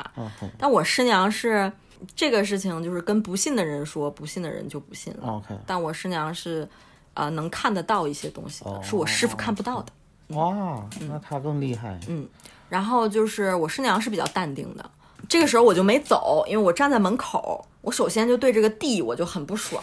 [0.56, 1.70] 但我师娘是
[2.16, 5.28] 这个事情，就是跟不信的人说，不信的人就不信了。
[5.28, 6.66] OK，但我师娘是
[7.12, 9.92] 呃能看得到一些东西的，是我师傅看不到的。
[10.28, 12.00] 哇，那他更厉害。
[12.08, 12.26] 嗯。
[12.70, 14.90] 然后就是我师娘是比较淡定的，
[15.28, 19.82] 这个时候我就没走，因为我站在门口，我首先就对这个地我就很不爽，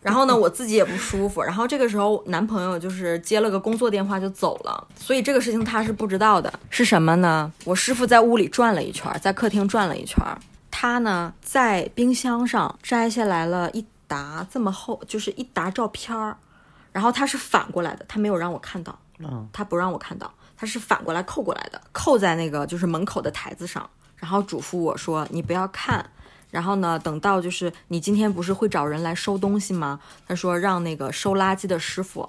[0.00, 7.52] 然后呢我自己也不舒服，然后这个时候男朋友就是接了个工作电话就走了，所以这个事情他是不知道的，是什么呢？
[7.64, 10.24] 我师傅在屋里转了一圈，在客厅转了一圈，
[10.70, 16.36] 他呢在冰箱上摘下来了一沓这么厚，就是一沓照片儿，
[16.92, 20.32] 然后他是反过来的，他没有让我看到，嗯，他不让我看到。
[20.60, 26.10] 他是反过来扣过来的，扣在那个就是门口的台子上，然后嘱咐我说：“你不要看。”
[26.50, 29.98] 然后呢，等到就是你今天不是会找人来收东西吗？
[30.28, 32.28] 他说让那个收垃圾的师傅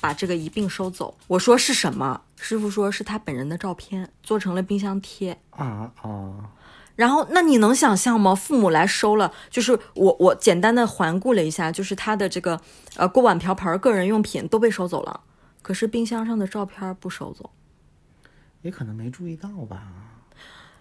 [0.00, 1.14] 把这个一并收走。
[1.26, 2.22] 我说是什么？
[2.36, 6.48] 师傅说是他本人的照片，做成了冰箱贴啊啊。
[6.94, 8.34] 然后那你能想象吗？
[8.34, 12.58] 父母来收了，就是我我简单的环顾了一下，就是他的这个
[12.96, 15.20] 呃锅碗瓢盆、个人用品都被收走了，
[15.60, 17.50] 可是冰箱上的照片不收走。
[18.66, 19.82] 也可能没注意到吧，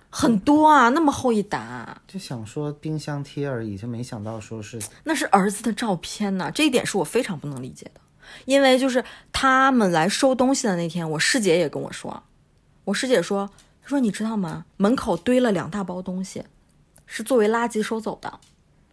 [0.10, 6.52] 很多啊，那么厚一沓，就想说冰箱贴而已，就没想到说是那是儿子的照片呢。
[6.52, 8.02] 这一点是我非常不能理解的，
[8.46, 12.24] 因为就是他们来收东西的那天，我师姐也跟我说，
[12.86, 13.50] 我师姐说，
[13.84, 14.66] 她说你知道吗？
[14.78, 16.44] 门口堆了两大包东西，
[17.06, 18.40] 是作为垃圾收走的。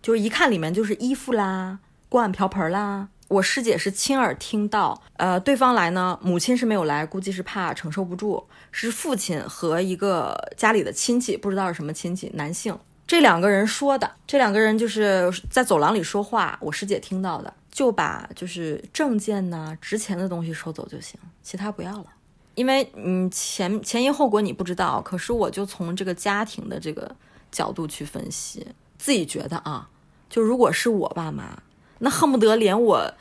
[0.02, 1.78] 就是一看里面就是衣服啦、
[2.08, 3.08] 锅碗瓢盆啦。
[3.32, 22.06] 我师姐是亲耳听到，呃，对方来呢，母亲是没有来，估计是怕承受不住，是父亲和一个家里的亲戚，不知道是什么亲戚，男性，这两个人说的，这两个人就是在走廊里说话，我师姐听到的，就把就是证件呐、值钱的东西收走就行，其他不要了，
[22.54, 27.16] 因为嗯前前因后果你不知道，可是我就从这个家庭的这个
[27.50, 28.66] 角度去分析，
[28.98, 29.88] 自己觉得啊，
[30.28, 31.58] 就如果是我爸妈。
[32.02, 33.14] 那恨不得连我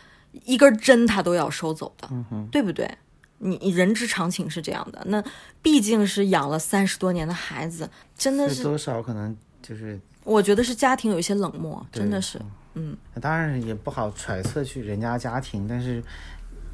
[0.46, 2.10] 一根针他都要收走的，
[2.52, 2.90] 对不对？
[3.38, 5.02] 你你人之常情是这样的。
[5.06, 5.24] 那
[5.62, 12.40] 毕竟是养了三十多年的孩子，真的是多少可能就是，我觉得是家庭有一些冷漠，真的是，
[12.76, 12.96] 嗯。
[13.20, 16.04] 当然也不好揣测去人家家庭，但是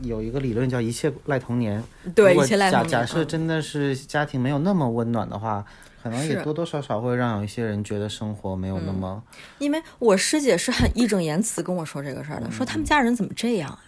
[0.02, 1.84] 有一个理论叫一切赖童年。
[2.16, 2.90] 对，一切赖童年。
[2.90, 5.66] 假假设真的是家庭没有那么温暖的话。
[6.04, 9.22] 可能也多多少少会让有一些人觉得生活没有那么，
[9.60, 13.80] 因为我师姐是很义正言辞跟我说这个事儿的，说他们家人怎么这样呀？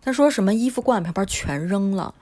[0.00, 2.14] 他说什么衣服、锅碗瓢盆全扔了。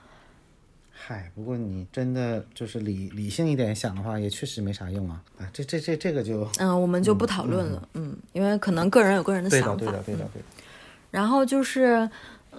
[0.91, 5.21] 嗨，不过你真的就是理理性一点想的话，也确实没啥用啊。
[5.37, 7.87] 啊，这这这这个就嗯，我们就不讨论了。
[7.93, 9.75] 嗯，因为可能个人有个人的想法。
[9.75, 10.47] 对的，对的，对的，对的。
[11.11, 12.09] 然后就是。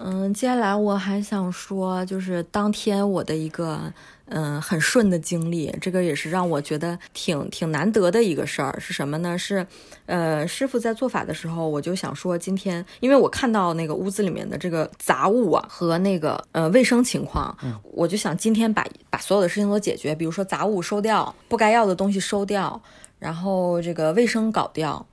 [0.01, 3.91] 嗯，接下来我还想说，就是当天我的一个
[4.27, 9.37] 嗯很顺的经历，这个也是让我觉得挺挺难得的一个事儿，是什么呢？
[9.37, 9.67] 是
[10.05, 17.53] 呃师傅在做法的时候，我就想说，今天因为我看到那个屋子里面的这个杂物啊和那个呃卫生情况，
[17.91, 22.81] 我就想今天把把所有的事情都解决，比如说杂物收掉，不该要的东西收掉，
[23.19, 25.05] 然后这个卫生搞掉。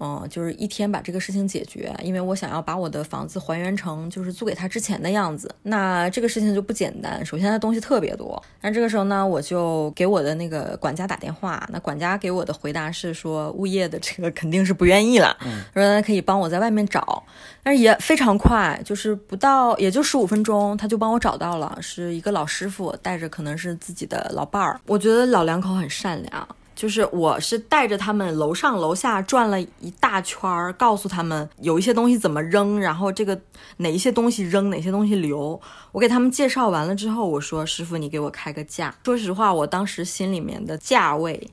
[0.00, 5.54] 嗯，就是一天把这个事情解决，因为我想要把我的房子还原成就是租给他之前的样子。
[5.62, 8.42] 那这个事情就不简单，首先他东西特别多。
[8.62, 15.36] 那这个时候呢，我就给我的那个管家打电话，那管家给我的回答是说，物业的这个肯定是不愿意了，
[15.74, 17.22] 说他可以帮我在外面找，
[17.62, 24.80] 但是也非常快，就是不到也就十五分钟，他就帮我找到了，是一个老师傅带着可能是自己的老伴儿。
[24.86, 26.48] 我觉得老两口很善良。
[26.80, 33.38] 就是我是带着他们楼上楼下转了一大圈儿，告诉他们有一些东西怎么扔，然后这个
[33.76, 35.60] 哪一些东西扔，哪些东西留。
[35.92, 41.50] 我给他们介绍完了之后，我说：“师傅，你给我开个价。”说实话，我当时心里面的价位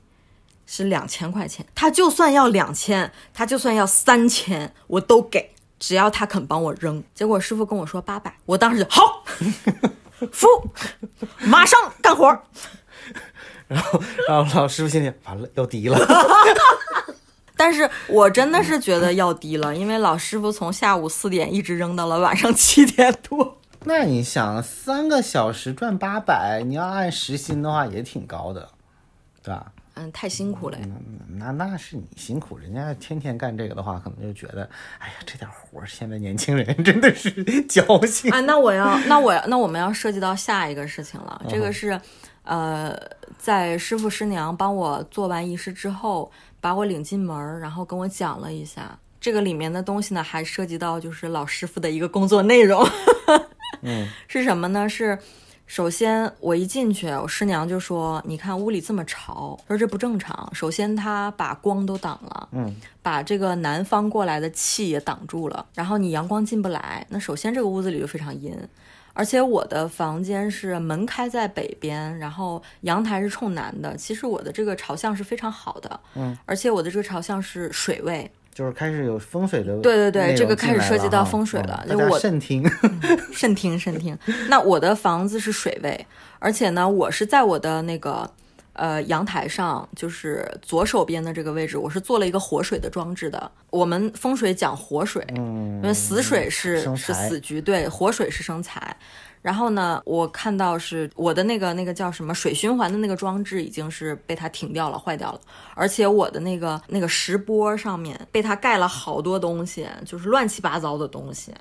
[0.64, 1.66] 是两千块钱。
[1.74, 7.04] 他就算要两千，他就算要三千，我都给，只要他肯帮我扔。
[7.14, 9.22] 结果师傅跟我说八百，我当时就好，
[10.32, 10.48] 服，
[11.40, 12.42] 马上干活。
[13.68, 15.98] 然后，然后老师傅心里完了，要低了。
[17.56, 23.58] 但是我真的是觉得要低了，因为老师傅从下午四点一直扔到了晚上七点多。
[23.84, 28.68] 那你想，三个小时赚八百，你要按时薪的话也挺高的，
[29.42, 29.72] 对吧？
[29.94, 30.78] 嗯，太辛苦了。
[31.36, 34.62] 那那是你辛苦，人家天天干这个的话，可能就觉得，
[35.00, 37.32] 哎呀，这点活现在年轻人 真的是
[37.62, 38.30] 矫情。
[38.30, 42.00] 哎，那我要，那我那我们要涉及到下一个事情了，这个是。
[42.48, 42.98] 呃，
[43.36, 46.30] 在师傅师娘帮我做完仪式之后，
[46.62, 52.82] 把我领进门，然后跟我讲了一下这个里面的东西呢，还涉及到就是老师傅的一个工作内容。
[53.82, 54.88] 嗯， 是什么呢？
[54.88, 55.18] 是
[55.66, 60.48] 首先我一进去，我师娘就说：“你看屋里这么潮，说这不正常。
[60.54, 67.06] 首先他把光都挡了，嗯，把这个南方过来的气也挡住了，然后你阳光进不来。
[67.10, 68.56] 那首先这个屋子里就非常阴。”
[69.18, 73.96] 而且我的房间是门开在北边，然后阳台是冲南的。
[73.96, 79.76] 其实我的这个朝向是非常好的，嗯，而且我的这个朝向是水位，就是开始有风水的。
[79.78, 81.84] 对对对，这个开始涉及到风水了。
[81.90, 82.64] 就我慎听，
[83.32, 84.16] 慎听，慎听。
[84.48, 86.06] 那我的房子是水位，
[86.38, 88.30] 而且呢，我是在我的那个。
[88.78, 93.50] 呃，阳台上就是左手边的这个位置，我是做了一个活水的装置的。
[93.70, 98.96] 我们风水讲活水，因为死水是是死局，对，活水是生财。
[99.42, 105.40] 然后呢，我看到是我的那个那个叫什么水循环的那个装置已经是被它停掉了，坏掉了。
[105.74, 111.52] 而且我的那个那个石钵上面被它盖了好多东西，就是乱七八糟的东西，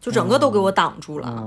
[0.00, 1.44] 就整个都给我挡住了。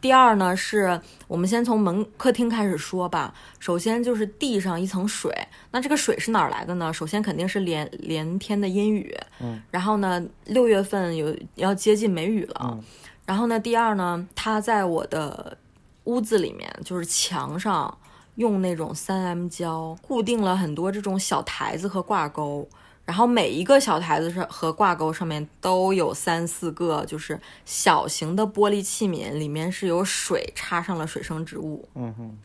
[0.00, 3.34] 第二呢，是我们先从门客厅开始说吧。
[3.58, 5.30] 首先就是地上一层水，
[5.70, 6.92] 那这个水是哪儿来的呢？
[6.92, 12.78] 首先肯定是连连天的阴雨，嗯，然后呢，六月份有要接近梅雨了，
[13.26, 15.56] 然后呢，第二呢，它在我的
[16.04, 17.98] 屋子里面，就是墙上
[18.36, 22.66] 用那种三 M 胶固定了很多这种小台子和挂钩。
[23.10, 31.88] 然后每一个小台子上和挂钩上面都有三四个，就是小型的玻璃器皿，里面是有水插上了水生植物。
[31.96, 32.38] 嗯哼，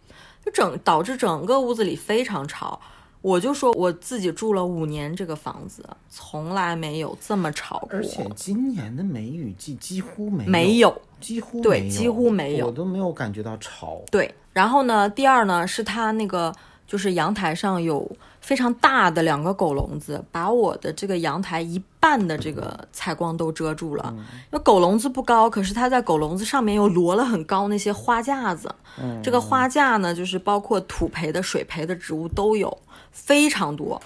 [0.43, 2.81] 就整导致整个屋子里非常潮。
[3.21, 7.89] 我就说我自己住了五年这个房子，从来没有这么潮过。
[7.91, 14.01] 而且今年的梅雨季几乎没没有，几乎对，几乎没有，我都没有感觉到潮。
[14.11, 16.51] 对，然后呢，第二呢，是它那个
[16.87, 18.11] 就是阳台上有
[18.45, 24.13] 非常大的两个狗笼子，把我的这个阳台一半的这个采光都遮住了。
[24.15, 28.73] 因为狗笼子不高，可是它在狗笼子上面又摞了很高那些花架子。
[29.01, 32.77] 嗯，这个花架呢，就是包括土培的、水培的植物都有。
[33.11, 33.99] 非常多，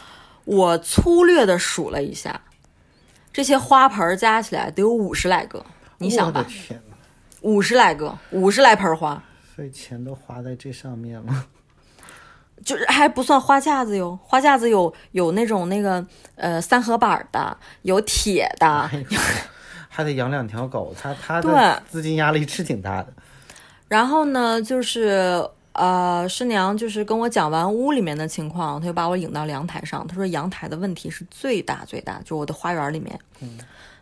[0.45, 2.39] 我粗略的数了一下，
[3.33, 5.65] 这些花盆加起来得有五十来个。
[5.97, 6.45] 你想吧，
[7.41, 9.21] 五十来个，五十来盆花，
[9.53, 11.45] 所以钱都花在这上面了。
[12.65, 16.05] 就是还不算花架子哟，花架子有有那种那个
[16.35, 18.89] 呃三合板的，有铁的，
[19.87, 23.13] 还得养两条狗，他他的资金压力是挺大的。
[23.87, 25.47] 然后呢，就是。
[25.71, 30.05] 呃，师娘就是跟我讲完屋里面的情况，她就把我引到阳台上。
[30.05, 33.17] 她说阳台的问题是最大最大，就我的花园里面，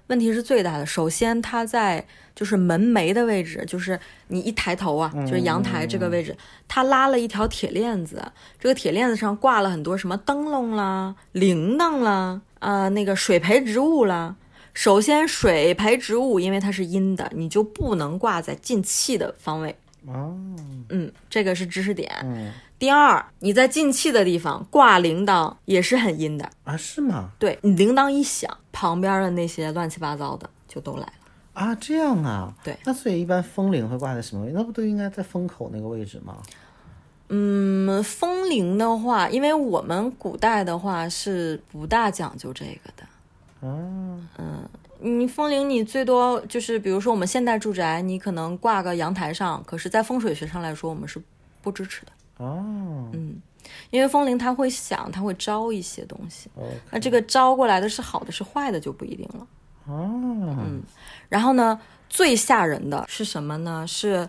[0.07, 0.85] 问题是最大的。
[0.85, 2.05] 首先，它在
[2.35, 6.35] 就是门楣的位置，就是你一抬头啊，就是阳台这个位置，
[6.67, 8.23] 它拉了一条铁链子，
[8.59, 14.35] 这个铁链子上挂了很多什么灯笼啦、铃铛啦，啊，那个水培植物啦。
[14.73, 19.75] 首先，水培植物因为它是阴的，你就不能挂在进气的方位。
[20.05, 20.37] 哦，
[20.89, 22.09] 嗯，这个是知识点。
[22.23, 26.77] 嗯，第二，你在进气的地方挂铃铛也是很阴的啊？
[26.77, 27.31] 是吗？
[27.39, 31.13] 对，你铃铛一响，旁边的那些乱七八糟的就都来了
[31.53, 31.75] 啊？
[31.75, 32.53] 这样啊？
[32.63, 34.53] 对，那所以一般风铃会挂在什么位置？
[34.55, 36.37] 那不都应该在风口那个位置吗？
[37.29, 43.03] 嗯，风铃的话，因为我们古代的话是不大讲究这个的。
[43.61, 44.69] 哦，嗯。
[44.99, 51.21] 你风铃，你最多就是，比如说我们现代住宅，你可能挂个阳台上，可是，在风水学上来说，我们是
[51.61, 52.11] 不支持的。
[52.37, 53.41] 哦，嗯，
[53.89, 56.49] 因为风铃它会响，它会招一些东西。
[56.55, 59.47] 哦，那这个招过来的是好的是坏的就不一定了。
[59.85, 60.81] 哦，嗯，
[61.29, 61.79] 然后呢，
[62.09, 63.85] 最吓人的是什么呢？
[63.87, 64.27] 是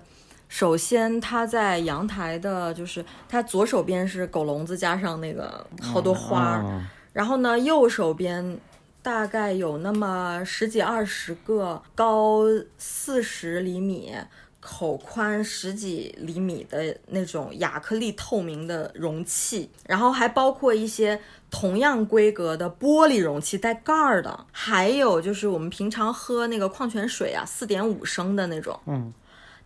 [0.49, 6.65] 首先它在阳台的，就是它左手边是狗笼子加上那个好多花，
[7.13, 8.59] 然后呢，右手边。
[9.01, 12.43] 大概有那么十几二十个高
[12.77, 14.13] 四十厘米、
[14.61, 28.79] 口宽十几厘米的那种亚克力透明的容器，然后还包括一些同样规格的玻璃容器带盖儿的，还有就是我们平常喝那个矿泉水啊，四点五升的那种。
[28.87, 29.13] 嗯，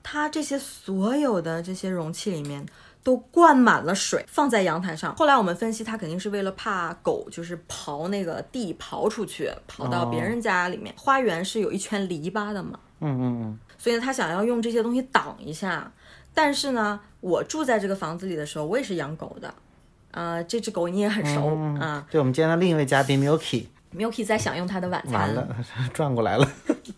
[0.03, 2.66] 它这些所有的这些容器里面。
[3.05, 5.12] 都灌满了水，放在阳台上。
[5.16, 10.95] 后来我们分析，它肯定是为了怕狗就是刨那个地刨出去，跑到别人家里面。
[10.97, 12.78] 花园是有一圈篱笆的嘛？
[13.01, 13.59] 嗯嗯嗯。
[13.83, 15.91] 所以他想要用这些东西挡一下。
[16.33, 19.53] 但是呢，我住在这个房子里的时候，我也是养狗的。
[20.12, 21.49] 呃，这只狗你也很熟
[21.80, 22.07] 啊。
[22.09, 23.66] 对，我们今天的另一位嘉宾 Milky。
[23.97, 25.14] Milky 在享用他的晚餐。
[25.14, 25.57] 完了，
[25.93, 26.49] 转过来了。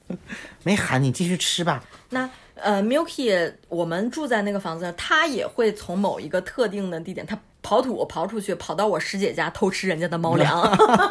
[0.63, 1.83] 没喊你继续吃吧。
[2.11, 2.29] 那。
[2.57, 10.63] 呃，Milky，我们住在那个房子上，它也会从某一个特定的地点，他刨土刨出去，跑到我师姐家偷吃人家的猫粮。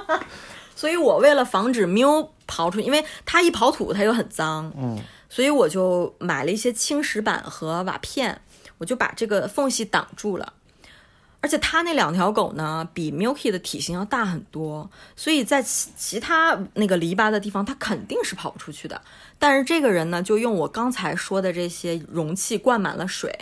[0.73, 4.97] 所以我为了防止喵跑出去，因为它一刨土它又很脏，嗯，
[5.33, 8.39] 所以我就买了一些青石板和瓦片，
[8.77, 10.53] 我就把这个缝隙挡住了。
[11.41, 19.01] 而且它那两条狗呢，比 Milky 的体型要大很多，所以在其其他那个篱笆的地方，它肯定是跑不出去的。
[19.39, 23.33] 但是这个人呢，就用我刚才说的这些容器灌满了水，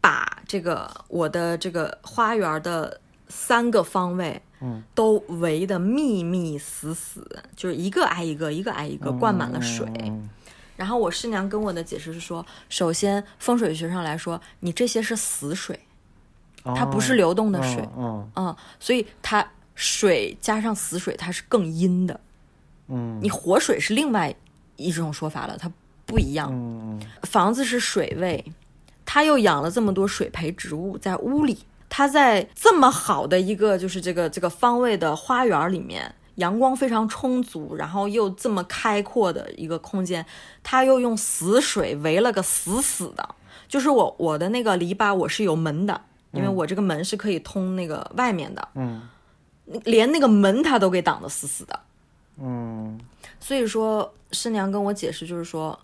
[0.00, 9.86] 把这个我的这个花园的三个方位，嗯，都围得密密死死，就是一个挨一个，一个挨一个灌满了水。
[10.76, 15.80] 然后我师娘跟我的解释是说，首先风水学上来说，你这些是死水。
[16.74, 22.20] 它不是流动的水，嗯，所以它水加上死水，它是更阴的，
[22.88, 24.34] 嗯，你活水是另外
[24.74, 25.70] 一种说法了，它
[26.04, 27.00] 不一样，嗯。
[27.22, 28.44] 房子是水位，
[29.04, 31.56] 它又养了这么多水培植物在屋里，
[31.88, 40.24] 它在这么好的一个就是这个这个方位的花园里面，阳光非常充足，然后又这么开阔的一个空间，
[40.62, 43.34] 它又用死水围了个死死的，
[43.68, 46.00] 就是我我的那个篱笆我是有门的。
[46.32, 49.08] 因为我这个门是可以通那个外面的，嗯，
[49.84, 51.80] 连那个门它都给挡得死死的，
[52.38, 53.00] 嗯，
[53.40, 55.78] 所以说师娘跟我解释就是说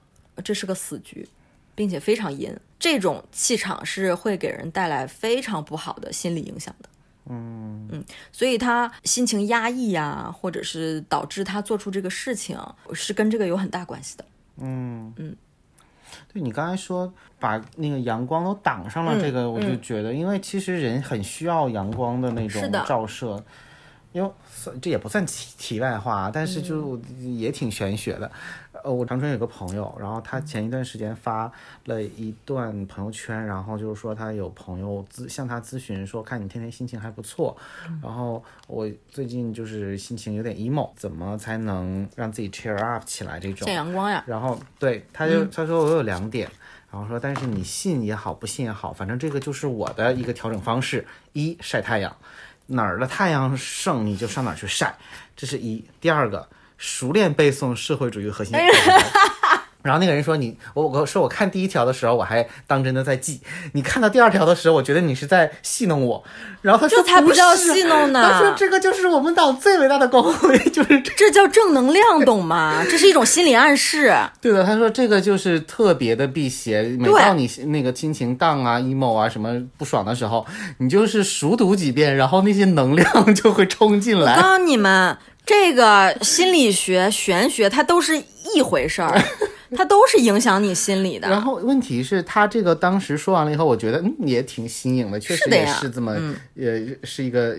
[0.45, 1.27] 这是个死局，
[1.75, 6.89] 并且非常阴，这种气场是会给人带来非常不好的心理影响的，
[7.27, 7.89] 嗯。
[7.91, 12.59] 嗯，所以他心情压抑呀，或者是导致他做出这个事情，
[12.93, 14.25] 是跟这个有很大关系的，
[14.59, 15.13] 嗯。
[15.17, 15.37] 嗯。
[16.31, 23.43] 对你刚才说把那个阳光都挡上了，这个我就觉得，因为其实人很需要阳光的那种照射。
[24.13, 24.31] 因为
[24.81, 28.31] 这也不算题题外话，但是就也挺玄学的。
[28.85, 31.51] 呃，我长春有个朋友，然后他前一段时间发
[31.85, 37.57] 了一段朋友圈，然后就是说他有朋友咨向他咨询说，看你天天心情还不错，
[38.03, 43.39] 然后我最近就是心情有点 emo，怎么才能让自己 cheer up 起来？
[43.39, 44.25] 这种见阳光呀。
[44.27, 46.51] 然后对，他就他说我有两点，
[46.91, 52.17] 然后说但是你信也好，不信也好，反正这个就是我的一个调整方式：一晒太阳。
[52.67, 54.97] 哪儿的太阳盛，你就上哪儿去晒，
[55.37, 55.85] 这是一。
[56.01, 56.49] 第二个，
[56.79, 58.57] 熟练背诵社会主义核心。
[59.83, 63.41] 然后那个人说：“你我我说我看第一条的时候，我还当真的在记。
[63.73, 66.23] 你看到第二条的时候，我觉得你是在戏弄我。”
[66.63, 72.85] 然后他说：“这才不叫戏弄呢。”他说：“这个就是我们党最伟大的光辉，就是这叫正能量，懂吗？
[72.89, 76.83] 这是一种心理暗示。”对的，他说这个就是特别的辟邪。
[76.83, 80.47] 每到你那个心情荡啊、emo 啊什么不爽的时候，
[80.79, 84.37] 你就是熟读几遍，然后那些能量就会冲进来。
[84.37, 88.17] 我告诉你们，这个心理学、玄学，它都是
[88.55, 89.21] 一回事儿。
[89.75, 91.27] 它都是影响你心理的。
[91.31, 96.13] 然后问题是，他这个当时说完了以后，我觉得嗯也挺新颖的，确实也是这么，
[96.59, 97.57] 呃，是一个，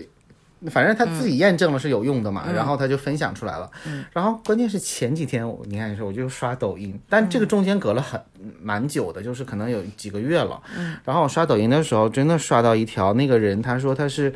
[0.70, 3.68] 反正他自己验证了是有用的嘛，然后他就分享出来了。
[4.12, 8.20] 然后关键是前几天，你看是我就刷抖音，但这个中间隔了很
[8.62, 10.62] 蛮久的，就是可能有几个月了。
[11.04, 14.32] 然后我刷抖音的时候，真的刷到一条，那个人他说他是。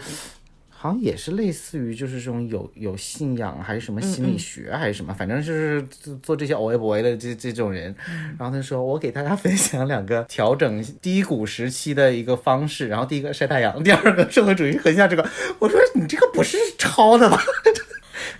[0.80, 5.82] 好像也是类似于就是这种有有信仰还是什么心理学还是什么，反正就是
[6.22, 7.92] 做这些 oaoa 的这这种人。
[8.38, 12.86] 然后他说我给大家分享两个调整低谷时期的一个方式。
[12.86, 15.28] 然后第一个晒太阳，第二个社会主义横向这个。
[15.58, 17.42] 我说你这个不是抄的吧？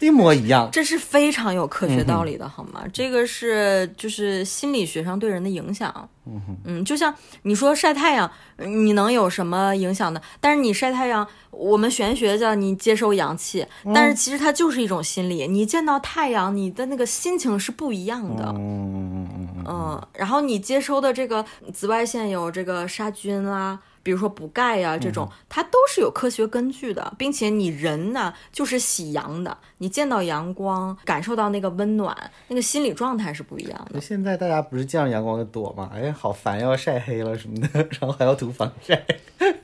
[0.01, 2.85] 一模一样，这是非常有科学道理的，好吗？
[2.93, 6.09] 这个是就是心理学上对人的影响。
[6.27, 10.21] 嗯嗯，就像你说晒太阳，你能有什么影响呢？
[10.41, 15.49] 但是你晒太阳，我们玄学叫你接收阳气，但是其实它就是一种心理。
[15.49, 18.45] 你见到太阳，你的那个心情是不一样的。
[18.49, 20.09] 嗯嗯嗯嗯。
[20.13, 23.79] 然后你接收的这个紫外线有这个杀菌啦。
[24.09, 34.01] 比如说补钙呀，这种它都是有科学根据的，并且你人呢就是喜阳的，你见到阳光，感受到那个温暖，那个心理状态是不一样的。
[34.01, 35.91] 现在大家不是见到阳光就躲吗？
[35.95, 37.69] 哎，好烦，要晒黑了什么的，
[38.01, 39.05] 然后还要涂防晒。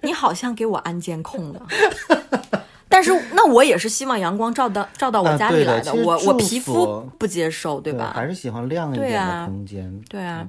[0.02, 1.66] 你好像给我安监控了，
[2.90, 8.12] 但是那我也是希望阳光照到照到我家里来的，我我皮肤不接受，对吧？
[8.14, 10.02] 还是喜欢亮一点的空间。
[10.10, 10.46] 对啊。